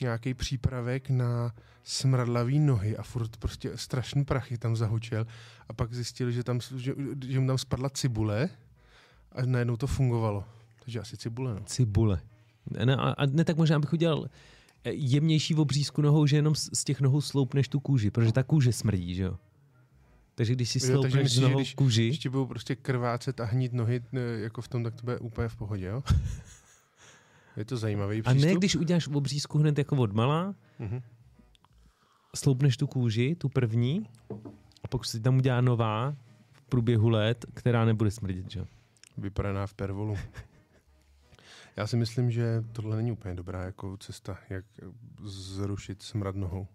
[0.00, 1.54] nějaký přípravek na
[1.84, 5.26] smradlavý nohy a furt prostě strašný prachy tam zahučel
[5.68, 6.94] a pak zjistil, že, tam, že,
[7.26, 8.48] že mu tam spadla cibule
[9.32, 10.44] a najednou to fungovalo.
[10.84, 11.54] Takže asi cibule.
[11.54, 11.60] No.
[11.60, 12.20] Cibule.
[12.84, 14.26] Ne, a ne tak možná bych udělal
[14.84, 18.42] eh, jemnější v obřízku nohou, že jenom z těch nohou sloupneš tu kůži, protože ta
[18.42, 19.38] kůže smrdí, že jo?
[20.38, 23.72] Takže když si sloupneš z nohou když- kůži, Když ti budou prostě krvácet a hnít
[23.72, 24.02] nohy
[24.36, 26.02] jako v tom, tak to bude úplně v pohodě, jo?
[27.56, 28.48] Je to zajímavý a přístup.
[28.48, 31.02] ne když uděláš obřízku hned jako odmala, Mhm.
[32.36, 34.08] sloupneš tu kůži, tu první,
[34.84, 36.16] a pokud se tam udělá nová
[36.52, 38.58] v průběhu let, která nebude smrdět, že?
[38.58, 38.66] jo?
[39.18, 40.16] Vypadaná v pervolu.
[41.76, 44.64] Já si myslím, že tohle není úplně dobrá jako cesta, jak
[45.24, 46.66] zrušit smrad nohou.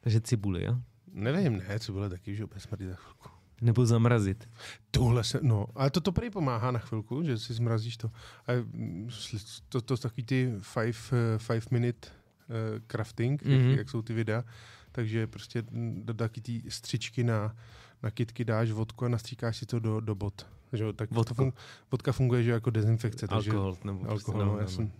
[0.00, 0.78] Takže cibuli, jo?
[1.14, 3.28] Nevím, ne, co bylo taky, že smrdí za chvilku.
[3.60, 4.48] Nebo zamrazit.
[4.90, 8.10] Tohle se, no, ale to to prý pomáhá na chvilku, že si zmrazíš to.
[8.46, 13.58] A mm, sli- to, to, takový ty five, eh, five minute uh, crafting, mm-hmm.
[13.60, 13.68] Mhm.
[13.70, 14.44] jak, jak, jsou ty videa,
[14.92, 17.56] takže prostě mm, do taky ty střičky na,
[18.02, 20.46] na kitky dáš vodku a nastříkáš si to do, do bot.
[20.72, 21.34] Že, tak to Vodku.
[21.34, 21.52] fun,
[21.90, 23.28] vodka funguje že jako dezinfekce.
[23.28, 23.76] Takže Alkohol.
[23.84, 24.92] Nebo alkohol, prostě, no, já jsem,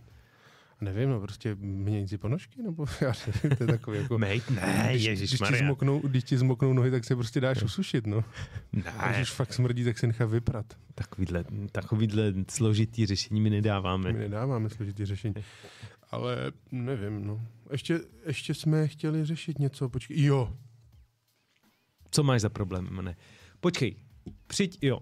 [0.85, 4.19] nevím, no prostě měnit si ponožky, nebo já nevím, to je takový jako...
[4.19, 8.07] Mate, ne, když, když, ti zmoknou, když ti zmoknou nohy, tak se prostě dáš usušit,
[8.07, 8.25] no.
[8.99, 10.67] A když Ne, už fakt smrdí, tak se nechá vyprat.
[10.95, 14.13] takovýhle, takovýhle složitý řešení my nedáváme.
[14.13, 15.35] My nedáváme složitý řešení.
[16.11, 17.41] Ale nevím, no.
[17.73, 20.23] Ještě, ještě jsme chtěli řešit něco, počkej.
[20.25, 20.53] Jo,
[22.11, 23.17] Co máš za problém, ne?
[23.61, 23.97] Počkej,
[24.47, 25.01] přijď, jo.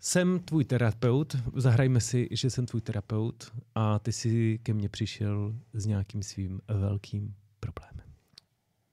[0.00, 5.54] Jsem tvůj terapeut, zahrajme si, že jsem tvůj terapeut a ty jsi ke mně přišel
[5.72, 8.06] s nějakým svým velkým problémem.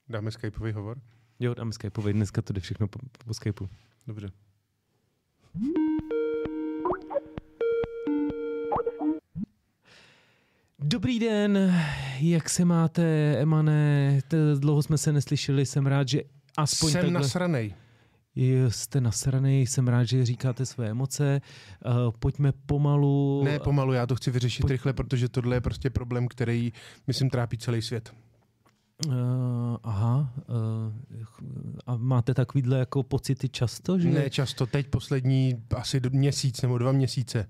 [0.09, 1.01] dáme skypeový hovor?
[1.39, 3.69] Jo, dáme Skypeový, dneska to jde všechno po, po Skypeu.
[4.07, 4.31] Dobře.
[10.79, 11.73] Dobrý den,
[12.19, 14.19] jak se máte, Emane?
[14.59, 16.21] Dlouho jsme se neslyšeli, jsem rád, že
[16.57, 17.19] aspoň Jsem takhle...
[17.21, 17.75] nasranej.
[18.69, 21.41] Jste nasraný, jsem rád, že říkáte své emoce.
[21.85, 23.41] Uh, pojďme pomalu.
[23.45, 26.73] Ne, pomalu, já to chci vyřešit Pojď- rychle, protože tohle je prostě problém, který,
[27.07, 28.13] myslím, trápí celý svět.
[29.07, 29.13] Uh,
[29.83, 30.33] aha.
[30.49, 31.25] Uh,
[31.87, 33.99] a máte takovýhle jako pocity často?
[33.99, 34.09] Že?
[34.09, 37.49] Ne často, teď poslední asi měsíc nebo dva měsíce.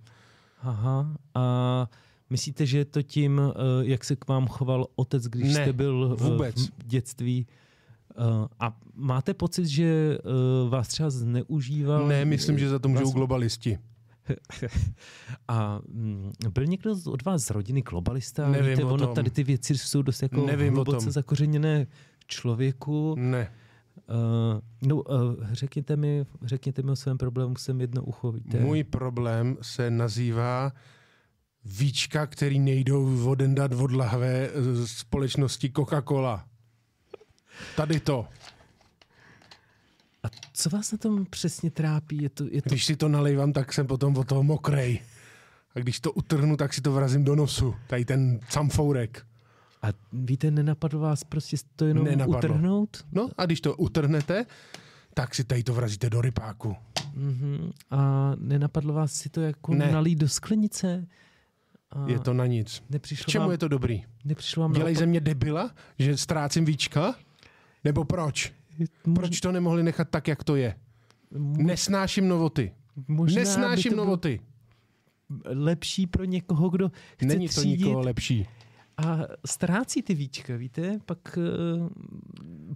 [0.61, 1.15] Aha.
[1.33, 1.89] A
[2.29, 3.41] myslíte, že je to tím,
[3.81, 6.55] jak se k vám choval otec, když Ne, jste byl vůbec.
[6.69, 7.47] v dětství?
[8.18, 10.18] Uh, a máte pocit, že
[10.64, 12.08] uh, vás třeba zneužíval?
[12.08, 13.78] Ne, myslím, že za to můžou Vás- globalisti.
[15.47, 18.49] A mm, byl někdo z- od vás z rodiny globalista?
[18.49, 19.16] Nevím Víte, o ono tom.
[19.16, 21.12] tady ty věci jsou dost jako Nevím o hluboce tom.
[21.12, 21.88] zakořeněné
[22.20, 23.16] v člověku.
[23.18, 23.51] Ne.
[24.10, 25.03] Uh, no, uh,
[25.51, 28.60] řekněte, mi, řekněte mi o svém problému, jsem jedno ucho, víte.
[28.60, 30.72] Můj problém se nazývá
[31.66, 34.49] víčka, který nejdou odendat od lahve
[34.86, 36.43] společnosti Coca-Cola.
[37.76, 38.28] Tady to.
[40.24, 42.22] A co vás na tom přesně trápí?
[42.24, 42.70] Je to, je to...
[42.70, 44.99] Když si to nalejvám, tak jsem potom od toho mokrej.
[45.76, 47.76] A když to utrhnu, tak si to vrazím do nosu.
[47.88, 49.26] Tady ten camfourek.
[49.82, 52.38] A víte, nenapadlo vás prostě to jenom Nenapadlo.
[52.38, 53.06] utrhnout?
[53.12, 54.45] No a když to utrhnete,
[55.14, 56.76] tak si tady to vrazíte do rypáku.
[57.14, 57.72] Mhm.
[57.91, 59.91] A nenapadlo vás si to jako Ne.
[59.91, 61.08] nalít do sklenice?
[61.91, 62.84] A Je to na nic.
[62.89, 64.03] nepřišlo K čemu vám, je to dobrý?
[64.26, 67.16] nepřišlo vám naopak- ze mě debila, že ztrácím víčka?
[67.86, 68.53] Nebo proč?
[69.15, 70.75] Proč to nemohli nechat tak, jak to je?
[71.57, 72.71] Nesnáším novoty.
[73.07, 74.39] možná by Nesnáším bylo novoty.
[75.45, 78.47] lepší pro někoho, kdo chce Není to třídit nikoho lepší.
[78.97, 80.99] a ztrácí ty víčka, víte?
[81.05, 81.89] Pak uh,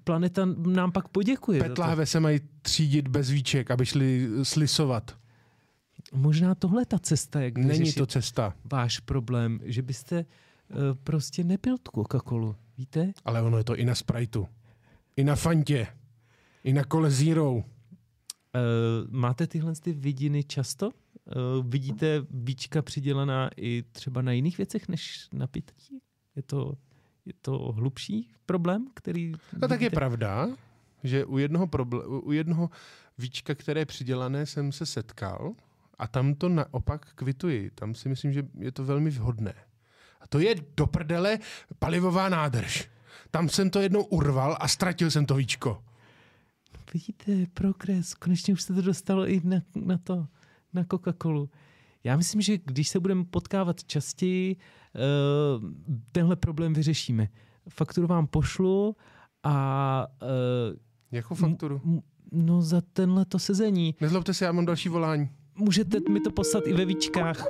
[0.04, 1.64] planeta nám pak poděkuje.
[1.64, 5.18] Petláhve se mají třídit bez víček, aby šli slisovat.
[6.14, 8.54] Možná tohle ta cesta, jak Není to cesta.
[8.72, 13.12] váš problém, že byste uh, prostě nepil tu Coca-Colu, víte?
[13.26, 14.46] Ale ono je to i na Spriteu.
[15.20, 15.88] I na Fantě.
[16.64, 17.52] I na Kole Zero.
[17.52, 17.62] Uh,
[19.10, 20.88] máte tyhle ty vidiny často?
[20.90, 20.94] Uh,
[21.68, 26.02] vidíte víčka přidělaná i třeba na jiných věcech než na pití?
[26.36, 26.74] Je to,
[27.26, 29.34] je to hlubší problém, který...
[29.62, 30.50] No tak je pravda,
[31.04, 32.70] že u jednoho, proble- u jednoho
[33.18, 35.54] víčka, které je přidělané, jsem se setkal
[35.98, 37.72] a tam to naopak kvituji.
[37.76, 39.54] Tam si myslím, že je to velmi vhodné.
[40.22, 41.40] A to je do prdele
[41.80, 42.90] palivová nádrž.
[43.32, 45.84] Tam jsem to jednou urval a ztratil jsem to víčko.
[46.94, 50.28] Vidíte, progres, konečně už se to dostalo i na, na to,
[50.74, 51.50] na Coca-Colu.
[52.04, 55.64] Já myslím, že když se budeme potkávat častěji, uh,
[56.12, 57.28] tenhle problém vyřešíme.
[57.70, 58.96] Fakturu vám pošlu
[59.44, 60.78] a uh,
[61.12, 61.82] Jakou fakturu?
[61.86, 62.02] m-
[62.32, 63.96] no za tenhle to sezení.
[64.02, 65.30] Nezlobte se, já mám další volání.
[65.56, 67.46] Můžete mi to poslat i ve víčkách.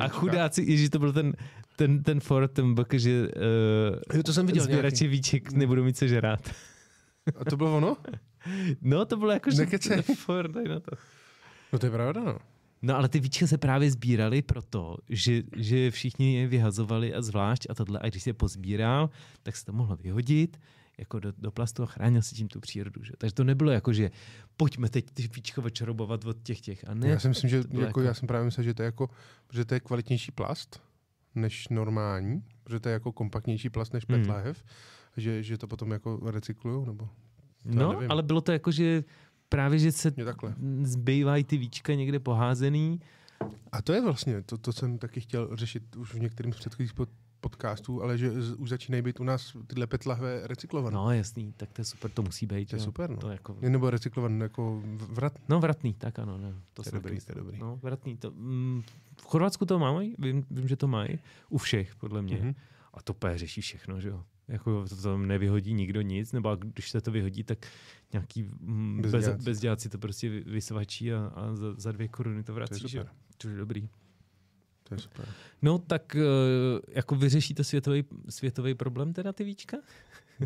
[0.00, 0.20] A víčkách.
[0.20, 1.32] chudáci, ježi, to byl ten,
[1.76, 3.28] ten, ten Ford, ten bak, že
[4.14, 5.16] Jo, to jsem uh, viděl sběrači nějaký.
[5.16, 6.50] víček nebudou mít co žrát.
[7.36, 7.96] A to bylo ono?
[8.80, 10.02] No, to bylo jako, že Nekecej.
[10.16, 10.90] Ford, daj na to.
[11.72, 12.38] No to je pravda, no.
[12.82, 17.66] No ale ty víčka se právě sbíraly proto, že, že všichni je vyhazovali a zvlášť
[17.70, 17.98] a tohle.
[18.02, 19.10] A když se je pozbíral,
[19.42, 20.56] tak se to mohlo vyhodit
[20.98, 23.04] jako do, do plastu a chránil si tím tu přírodu.
[23.04, 23.12] Že?
[23.18, 24.10] Takže to nebylo jako, že
[24.56, 26.88] pojďme teď ty víčka očarobovat od těch těch.
[26.88, 28.86] A ne, já si myslím, že jako, jako- já jsem právě myslel, že to je
[28.86, 29.10] jako,
[29.52, 30.80] že to je kvalitnější plast
[31.34, 34.18] než normální, protože to je jako kompaktnější plast než Hmm.
[34.18, 34.64] PET láhev,
[35.16, 37.08] že, že to potom jako recyklujou, nebo
[37.64, 38.10] no, nevím.
[38.10, 39.04] ale bylo to jako, že
[39.48, 40.12] právě, že se
[40.82, 43.00] zbývají ty víčka někde poházený.
[43.72, 46.94] A to je vlastně, to, to jsem taky chtěl řešit už v některým z předchozích
[46.94, 47.08] pod,
[47.48, 50.94] podcastů, ale že už začínají být u nás tyhle PET lahve recyklované.
[50.94, 52.70] No jasný, tak to je super, to musí být.
[52.70, 52.84] To je jo.
[52.84, 53.16] super, no.
[53.16, 55.32] To jako, Nebo recyklované jako vrat.
[55.48, 56.38] no vratný, tak ano.
[56.38, 57.58] No, to, To je dobrý, to je dobrý.
[57.58, 58.16] No, vratný.
[58.16, 58.82] To, mm,
[59.20, 61.18] v Chorvatsku to mají, vím, vím, že to mají.
[61.48, 62.36] U všech, podle mě.
[62.36, 62.54] Mhm.
[62.94, 64.24] A to úplně řeší všechno, že jo.
[64.48, 67.58] Jako to tam nevyhodí nikdo nic, nebo když se to vyhodí, tak
[68.12, 69.44] nějaký mm, bez, Bezděláci.
[69.44, 72.88] bezděláci to prostě vy- vysvačí a, a za, za dvě koruny to To je vrací,
[72.88, 73.04] že jo.
[73.04, 73.16] super.
[73.38, 73.88] To je dobrý.
[74.88, 75.28] To je super.
[75.62, 76.20] No tak eh,
[76.88, 79.76] jako vyřeší to světový, světový problém teda ty víčka?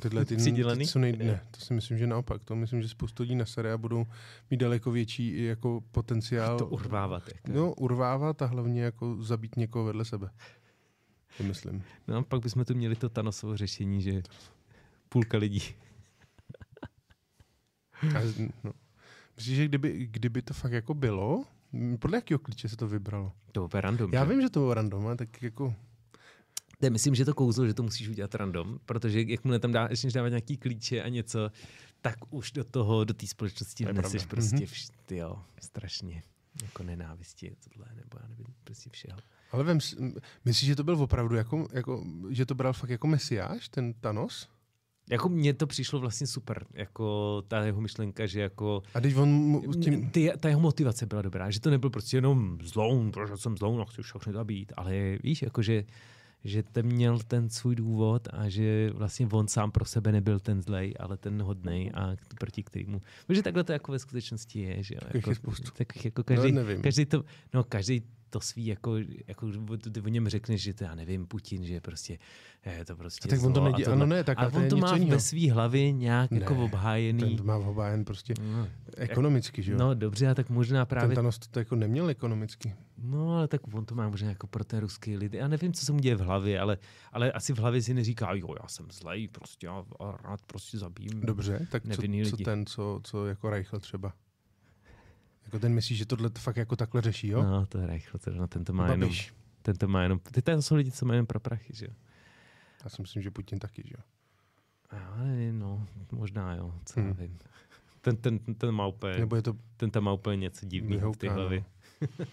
[0.01, 0.37] Tyhle ty,
[0.77, 2.45] ty, co nej, ne, to si myslím, že naopak.
[2.45, 4.07] To myslím, že spoustu lidí nasere a budou
[4.51, 6.59] mít daleko větší jako potenciál.
[6.59, 7.23] To urvávat.
[7.29, 7.53] Jako.
[7.53, 10.31] No, urvávat a hlavně jako zabít někoho vedle sebe.
[11.37, 11.83] To myslím.
[12.09, 14.23] no a pak bychom tu měli to Thanosovo řešení, že
[15.09, 15.63] půlka lidí.
[18.03, 18.21] A,
[18.65, 18.73] no.
[19.37, 21.45] Myslíš, že kdyby, kdyby to fakt jako bylo,
[21.99, 23.33] podle jakého klíče se to vybralo?
[23.53, 24.11] To je random.
[24.15, 24.31] Já že?
[24.31, 25.75] vím, že to bylo random, ale tak jako...
[26.83, 30.11] Ne, myslím, že to kouzlo, že to musíš udělat random, protože jakmile tam dá, ještě
[30.11, 31.51] dávat nějaký klíče a něco,
[32.01, 34.65] tak už do toho, do té společnosti To vneseš prostě Mhm.
[34.67, 36.23] vš, jo, strašně
[36.63, 39.19] jako nenávisti, tohle, nebo já nevím, prostě všeho.
[39.53, 39.79] Ale vem,
[40.45, 44.49] myslíš, že to byl opravdu jako, jako, že to bral fakt jako mesiáš, ten Thanos?
[45.11, 49.61] Jako mně to přišlo vlastně super, jako ta jeho myšlenka, že jako A teď on
[49.83, 50.11] tím...
[50.11, 53.81] Ty, ta jeho motivace byla dobrá, že to nebyl prostě jenom zloun, protože jsem zloun
[53.81, 55.85] a chci všechny zabít, ale víš, jako že,
[56.45, 60.63] že ten měl ten svůj důvod a že vlastně on sám pro sebe nebyl ten
[60.63, 63.01] zlej, ale ten hodnej a proti kterému.
[63.27, 65.01] Protože takhle to jako ve skutečnosti je, že jo.
[65.15, 65.71] Jako, je spoustu.
[65.77, 66.83] takových jako každý, No, nevím.
[66.83, 68.97] každý to, no každý to svý, jako,
[69.29, 69.51] jako
[69.93, 72.19] ty o něm řekneš, že to já nevím, Putin, že prostě
[72.79, 74.77] je to prostě A tak on to zlo a ano, ne, tak ale on to
[74.77, 75.11] má jinýho.
[75.17, 77.21] ve svý hlavě nějak jako Ne, obhájený.
[77.21, 79.79] Ten to má v obájen prostě No, ekonomicky, že jo?
[79.79, 82.75] no dobře, a tak možná Ten právě Thanos to jako neměl ekonomicky.
[83.03, 85.37] No, ale tak on to má možná jako pro té ruské lidi.
[85.37, 86.79] Já nevím, co se mu děje v hlavě, ale,
[87.13, 90.79] ale asi v hlavě si neříká, jo, já jsem zlej prostě a, a rád prostě
[90.79, 91.21] zabijím.
[91.21, 94.13] Dobře, tak co, co ten, co, co jako Reichl třeba?
[95.51, 97.43] Jako ten myslí, že tohle to fakt jako takhle řeší, jo?
[97.43, 99.35] No, to je rychle, to, no, ten to má jenom, Babiš.
[99.63, 101.93] ten to má jenom, ty to jsou lidi, co mají jenom pro prachy, že jo.
[102.85, 104.03] Já si myslím, že Putin taky, že jo?
[104.93, 107.09] Já nevím, no, možná jo, co Hmm.
[107.09, 107.19] hmm.
[107.19, 107.39] nevím.
[108.01, 109.57] Ten, ten, ten, ten, má úplně, Nebo je to...
[109.77, 111.43] ten tam má úplně něco divného v té Vyhouká, no.
[111.43, 111.65] hlavě.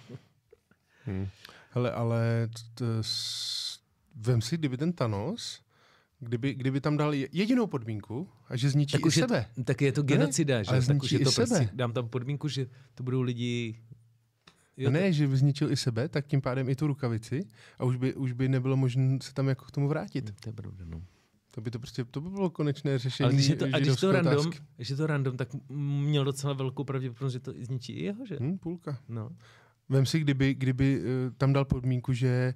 [1.07, 1.27] Hm.
[1.71, 3.79] Hele, ale t, s,
[4.15, 5.61] vem si, kdyby ten Thanos,
[6.19, 9.45] kdyby, kdyby tam dal je- jedinou podmínku a že zničí Tak i už je, sebe.
[9.63, 11.47] tak je to genocida, že ale jo, tak už je i to sebe.
[11.47, 13.75] prostě, dám tam podmínku, že to budou lidi...
[14.77, 17.45] Jo, ne, že by zničil i sebe, tak tím pádem i tu rukavici
[17.79, 20.33] a už by, už by nebylo možné se tam jako k tomu vrátit.
[20.41, 21.01] To je pravda, no.
[21.51, 23.95] To by to prostě, to by bylo konečné řešení Ale když je to, a když
[23.95, 24.59] to random, otázky.
[24.75, 28.25] když je to random, tak měl docela velkou pravděpodobnost, že to i zničí i jeho,
[28.25, 28.37] že?
[28.41, 28.99] Hm, půlka.
[29.09, 29.29] No.
[29.89, 32.53] Vem si, kdyby, kdyby eh, tam dal podmínku, že, eh,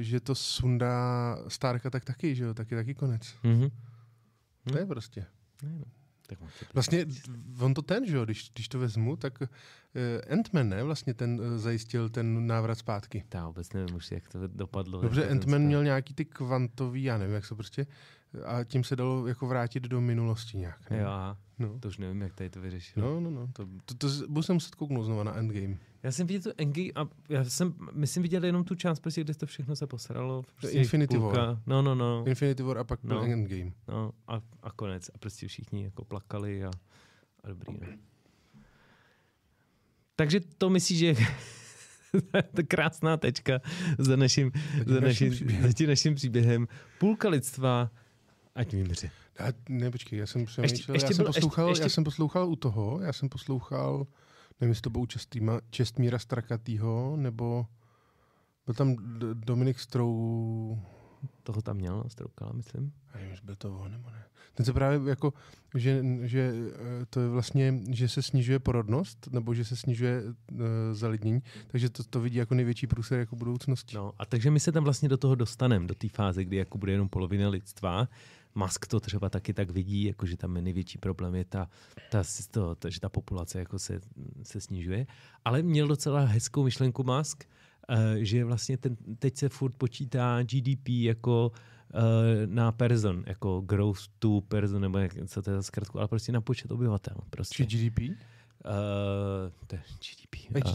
[0.00, 3.34] že to sundá Starka, tak taky, že jo, taky taky konec.
[3.42, 3.68] Mhm.
[4.72, 5.26] To je prostě.
[5.62, 5.84] Ne, no.
[6.26, 7.06] Tak on to- Vlastně
[7.60, 9.46] on to ten, že jo, když, když to vezmu, tak uh,
[10.34, 13.24] Ant-Man, ne, vlastně ten uh, zajistil ten návrat zpátky.
[13.34, 15.00] Já vůbec nevím už, jak to dopadlo.
[15.02, 17.86] Dobře, Ant-Man měl nějaký ty kvantový, já nevím, jak se prostě,
[18.46, 20.90] a tím se dalo jako vrátit do minulosti nějak.
[20.90, 20.98] Ne?
[20.98, 21.38] Jo, aha.
[21.58, 21.78] No.
[21.80, 23.02] to už nevím, jak tady to vyřešil.
[23.02, 25.76] No, no, no, to, to, to, to budu se muset kouknout znova na Endgame.
[26.02, 29.34] Já jsem viděl tu Engy a já jsem, myslím, viděl jenom tu část, prostě, kde
[29.34, 30.44] to všechno se posralo.
[30.56, 31.46] Prostě Infinity půlka.
[31.46, 31.58] War.
[31.66, 32.24] No, no, no.
[32.26, 33.22] Infinity War a pak No.
[33.22, 33.72] Endgame.
[33.88, 35.10] no a, a konec.
[35.14, 36.70] A prostě všichni jako plakali a,
[37.44, 37.72] a dobrý.
[37.80, 37.86] No.
[40.16, 41.14] Takže to myslíš, že
[42.54, 43.60] to krásná tečka
[43.98, 44.52] za naším,
[44.86, 45.72] za naším, příběhem.
[45.72, 46.68] za naším příběhem.
[46.98, 47.90] Půlka lidstva,
[48.54, 49.10] ať vymře.
[49.38, 52.04] A, ne, počkej, já jsem přemýšlel, ještě já, jsem byl- ještě- poslouchal, ještě- já jsem
[52.04, 54.06] poslouchal u toho, já jsem poslouchal,
[54.60, 57.66] nevím, jestli to byl Čestýma, Čestmíra Strakatýho, nebo
[58.66, 60.78] byl tam D- Dominik Strou,
[61.42, 62.92] Toho tam měl, Stroukala, myslím.
[63.14, 64.24] nevím, jestli byl to on, nebo ne.
[64.54, 65.32] Ten se právě jako,
[65.74, 66.52] že, že
[67.02, 70.58] eh, to je vlastně, že se snižuje porodnost, nebo že se snižuje uh,
[70.92, 73.96] zalidnění, takže to, to vidí jako největší průser jako budoucnosti.
[73.96, 76.78] No, a takže my se tam vlastně do toho dostaneme, do té fáze, kdy jako
[76.78, 78.08] bude jenom polovina lidstva.
[78.58, 81.68] Musk to třeba taky tak vidí, jako že tam je největší problém je ta,
[82.10, 84.00] ta, to, ta že ta populace jako se,
[84.42, 85.06] se snižuje.
[85.44, 90.88] Ale měl docela hezkou myšlenku Musk, uh, že vlastně ten, teď se furt počítá GDP
[90.88, 91.52] jako
[91.94, 92.00] uh,
[92.46, 96.32] na person, jako growth to person, nebo jak, co to je za zkrátku, ale prostě
[96.32, 97.16] na počet obyvatel.
[97.30, 97.66] Prostě.
[97.66, 97.98] Či GDP?
[98.00, 98.14] Uh,
[99.66, 100.66] to je GDP.
[100.66, 100.72] Uh,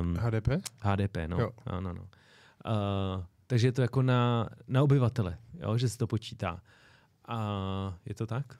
[0.00, 0.48] um, HDP?
[0.80, 1.40] HDP, no.
[1.40, 1.50] Jo.
[1.72, 2.02] no, no, no.
[2.02, 6.60] Uh, takže je to jako na, na obyvatele, jo, že se to počítá.
[7.28, 8.58] A je to tak?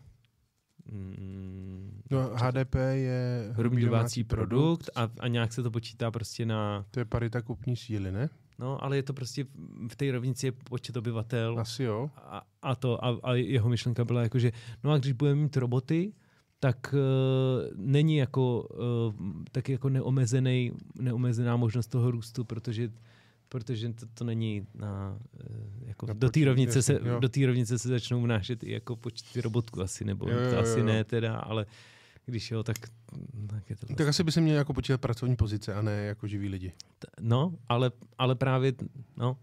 [0.92, 6.84] Mm, No, HDP je hrubý domácí produkt a, a nějak se to počítá prostě na...
[6.90, 8.28] To je parita kupní síly, ne?
[8.58, 9.44] No, ale je to prostě
[9.90, 12.10] v té rovnici je počet obyvatel Asi jo.
[12.16, 14.52] a, a to a, a jeho myšlenka byla jako, že
[14.84, 16.12] no a když budeme mít roboty,
[16.60, 22.88] tak uh, není jako, uh, taky jako neomezený, neomezená možnost toho růstu, protože
[23.48, 25.44] protože to, to není na, eh,
[25.86, 29.82] jako Na do té rovnice, se, do rovnice se začnou vnášet i jako počty robotů
[29.82, 30.84] asi, nebo Jo, jo, to asi jo.
[30.84, 31.66] ne teda, ale
[32.26, 32.76] když jo, tak,
[33.46, 35.92] tak je to Tak vlastně- asi by se měl jako počítat pracovní pozice a ne
[36.04, 36.72] jako živí lidi.
[37.20, 38.72] No, ale, ale právě,
[39.16, 39.36] no,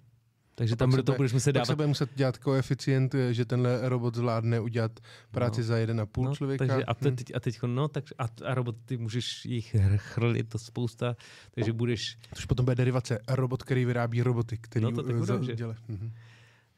[0.56, 3.46] takže tam pak do toho bude- budeš muset dávat se bude muset dělat koeficient, že
[3.46, 5.00] tenhle robot zvládne udělat
[5.32, 5.68] práci No.
[5.68, 6.66] za jeden a půl no, člověka.
[6.68, 7.16] Takže a, Hm.
[7.16, 11.16] teď, a teď, no, tak, a, a robot, ty můžeš jich hr- chrlit to spousta,
[11.52, 13.20] takže budeš, Což potom bude derivace.
[13.28, 15.56] Robot, který vyrábí roboty, který No to tak eh, za- že?
[15.56, 15.76] dělá.
[15.88, 16.12] Mhm.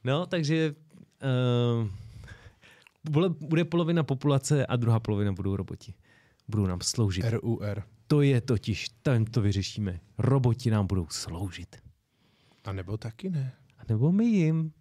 [0.03, 0.75] no, takže
[1.81, 1.89] uh,
[3.09, 5.93] bude, bude polovina populace a druhá polovina budou roboti.
[6.47, 7.25] Budou nám sloužit.
[7.29, 7.83] RUR.
[8.07, 9.99] To je totiž, tam to vyřešíme.
[10.17, 11.75] Roboti nám budou sloužit.
[12.65, 13.53] A nebo taky ne.
[13.89, 14.71] Nebo my jim.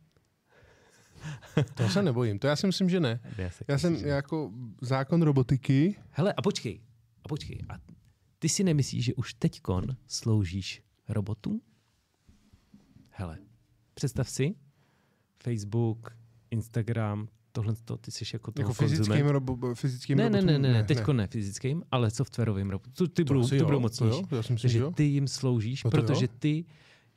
[1.74, 2.38] To se nebojím.
[2.38, 3.20] To já si myslím, že ne.
[3.38, 5.96] Já, se Já jsem jako zákon robotiky.
[6.10, 6.80] Hele, a počkej,
[7.24, 7.60] a počkej.
[7.68, 7.74] A
[8.38, 11.60] ty si nemyslíš, že už teďkon sloužíš robotům?
[13.10, 13.38] Hele,
[13.94, 14.54] představ si,
[15.42, 16.16] Facebook,
[16.50, 19.30] Instagram, tohle to, ty jsi jako toho Jako fyzickým, konzument.
[19.32, 20.62] robo, fyzickým Ne, ne, robotům.
[20.62, 23.08] ne, ne, ne, teďko ne fyzickým, ale softwarovým robotům.
[23.08, 24.20] Ty budou, ty budou to mocnější.
[24.30, 24.90] jo, Já si myslím, Takže že jo.
[24.90, 26.02] ty jim sloužíš, No to jo.
[26.02, 26.64] protože ty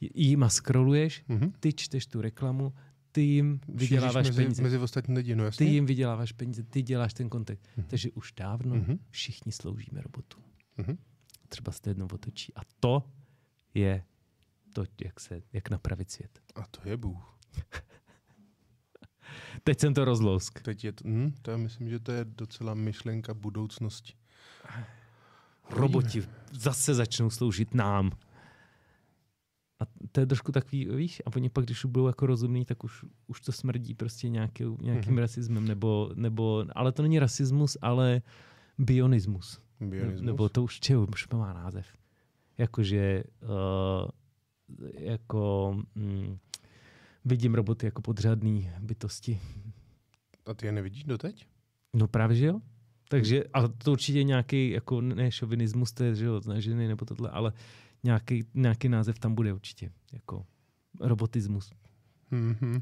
[0.02, 1.52] jima scrolluješ, Mhm.
[1.60, 2.74] ty čteš tu reklamu,
[3.12, 4.64] ty jim vyděláváš Šíříš mezi, peníze.
[4.64, 5.66] Mezi ostatní lidi, no Ty jasně.
[5.68, 7.68] jim vyděláváš peníze, ty děláš ten kontakt.
[7.78, 7.88] Mhm.
[7.90, 9.00] Takže už dávno Mhm.
[9.10, 10.44] všichni sloužíme robotům.
[10.78, 10.98] Mhm.
[11.50, 12.54] Třeba se to jednou otočí.
[12.56, 13.04] A to
[13.74, 14.04] je
[14.74, 16.40] to, jak, se, jak napravit svět.
[16.56, 17.38] A to je Bůh.
[19.64, 20.62] Teď jsem to rozlousk.
[20.62, 24.14] Teď je to, hm, to já myslím, že to je docela myšlenka budoucnosti.
[25.70, 28.12] Roboti zase začnou sloužit nám.
[29.80, 32.84] A to je trošku takový, víš, a oni pak, když už budou jako rozumní, tak
[32.84, 35.20] už, už to smrdí prostě nějaký, nějakým Mhm.
[35.20, 38.22] rasismem, nebo, nebo, ale to není rasismus, ale
[38.78, 39.60] bionismus.
[39.80, 40.22] Bionismus.
[40.22, 41.88] Nebo to už, čeho, už má název.
[42.58, 44.10] Jakože uh,
[45.00, 46.38] jako mm,
[47.26, 49.40] vidím roboty jako podřadný bytosti.
[50.46, 51.46] A ty je nevidíš doteď?
[51.96, 52.62] No právě, že jo?
[53.10, 57.06] Takže, ale to určitě nějaký, jako ne šovinismus, to je, že jo, na ženy nebo
[57.06, 57.54] tohle, ale
[58.04, 60.46] nějaký, nějaký název tam bude určitě, jako
[61.00, 61.74] robotismus.
[62.32, 62.82] Mm-hmm.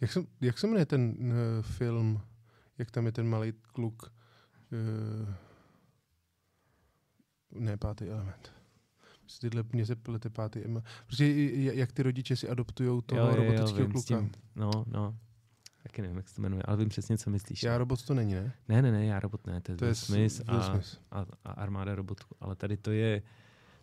[0.00, 1.32] Jak, se, jak se jmenuje ten uh,
[1.62, 2.20] film,
[2.78, 4.12] jak tam je ten malý kluk?
[4.72, 5.34] Uh,
[7.60, 8.52] ne, pátý element.
[9.40, 10.84] Tyhle, mě se plete pátý element.
[11.06, 14.20] Prostě jak ty rodiče si adoptujou toho jo, robotického vím, s kluka.
[14.20, 15.18] tím, no, no.
[15.82, 17.62] Taky nevím, jak se to jmenuje, ale vím přesně, co myslíš.
[17.62, 18.52] Já robot to není, ne?
[18.68, 21.00] Ne, ne, ne, já robot ne, to je, To Will je Smith, Will a, Smith.
[21.10, 23.22] a, a armáda robotů, ale tady to je,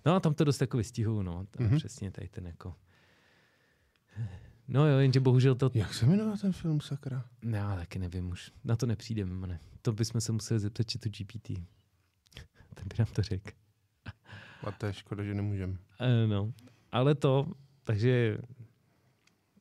[0.05, 1.75] no a tam to dost jako vystihují, no, tam Mhm.
[1.77, 2.75] přesně tady ten jako,
[4.67, 7.25] no jo, jenže bohužel to, Jak se jmenoval ten film, sakra?
[7.49, 9.59] já taky nevím už, na to nepřijdeme, ne.
[9.81, 11.47] To bychom se museli zeptat či to GPT.
[12.73, 13.51] Ten by nám to řekl.
[14.63, 15.77] A to je škoda, že nemůžeme.
[15.99, 16.53] E, no,
[16.91, 17.51] ale to,
[17.83, 18.37] takže,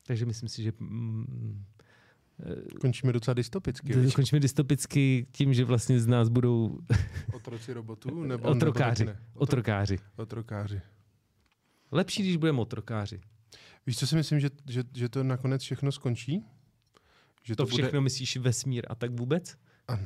[0.07, 1.65] takže myslím si, že mm,
[2.81, 3.93] Končíme docela dystopicky.
[3.93, 4.13] viď?
[4.13, 6.79] končíme dystopicky tím, že vlastně z nás budou
[7.33, 8.23] Otroci robotů?
[8.23, 9.05] Nebo, Otrokáři.
[9.05, 9.25] Nebo ne?
[9.33, 9.99] Otro- otrokáři.
[10.15, 10.81] Otrokáři.
[11.91, 13.21] Lepší, když budeme otrokáři.
[13.87, 16.45] Víš, co si myslím, že, že, že to nakonec všechno skončí?
[17.43, 19.57] Že To všechno myslíš vesmír a tak vůbec?
[19.87, 20.03] Ano,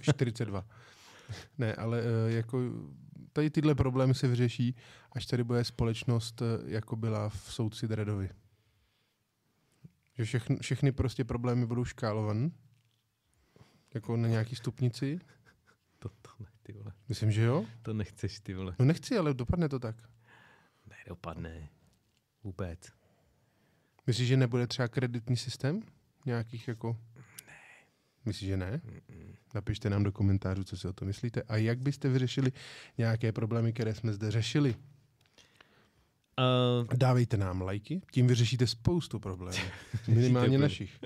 [0.00, 0.66] 42.
[1.58, 2.72] ne, ale eh, jako
[3.32, 4.74] tady tyhle problémy se vyřeší,
[5.12, 8.30] až tady bude společnost, eh, jako byla v soudci Dredovi.
[10.18, 12.50] Že všechny, všechny prostě problémy budou škálované,
[13.94, 15.18] jako na nějaký stupnici.
[16.00, 16.92] To, to ne, ty vole.
[17.08, 17.66] Myslím, že jo.
[17.82, 18.74] To nechceš, ty vole.
[18.78, 19.96] No nechci, ale dopadne to tak.
[20.98, 21.68] Nedopadne.
[22.44, 22.80] Vůbec.
[24.06, 25.82] Myslíš, že nebude třeba kreditní systém?
[26.26, 26.96] Nějakých jako...
[27.46, 27.52] Ne.
[28.24, 28.80] Myslíš, že ne?
[29.54, 31.42] Napište nám do komentářů, co si o to myslíte.
[31.42, 32.52] A jak byste vyřešili
[32.98, 34.74] nějaké problémy, které jsme zde řešili?
[36.38, 39.58] Uh, Dávejte nám lajky, tím vyřešíte spoustu problémů.
[40.08, 40.98] Minimálně našich.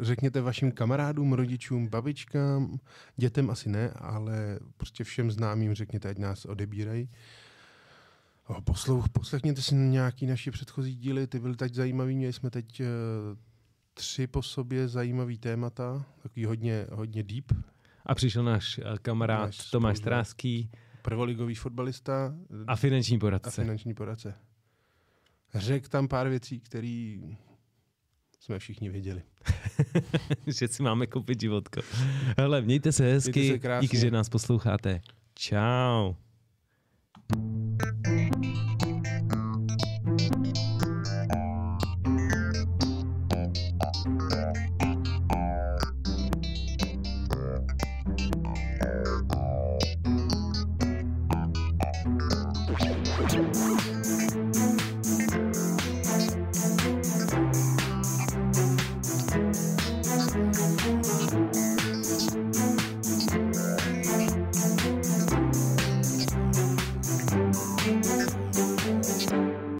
[0.00, 2.78] řekněte vašim kamarádům, rodičům, babičkám,
[3.16, 7.08] dětem asi ne, ale prostě všem známým řekněte, ať nás odebírají.
[8.64, 12.86] Poslouch, poslechněte si nějaký naši předchozí díly, ty byly teď zajímavý, měli jsme teď uh,
[13.94, 17.52] tři po sobě zajímavý témata, takový hodně, hodně deep.
[18.06, 20.70] A přišel náš uh, kamarád náš Tomáš Stráský.
[21.02, 22.34] Prvoligový fotbalista.
[22.66, 23.48] A finanční poradce.
[23.48, 24.34] A finanční poradce.
[25.54, 27.18] Řekl tam pár věcí, které
[28.40, 29.22] jsme všichni věděli.
[30.46, 31.80] že si máme koupit životko.
[32.38, 35.00] Hele, mějte se hezky, mějte se díky, že nás posloucháte.
[35.34, 36.16] Ciao.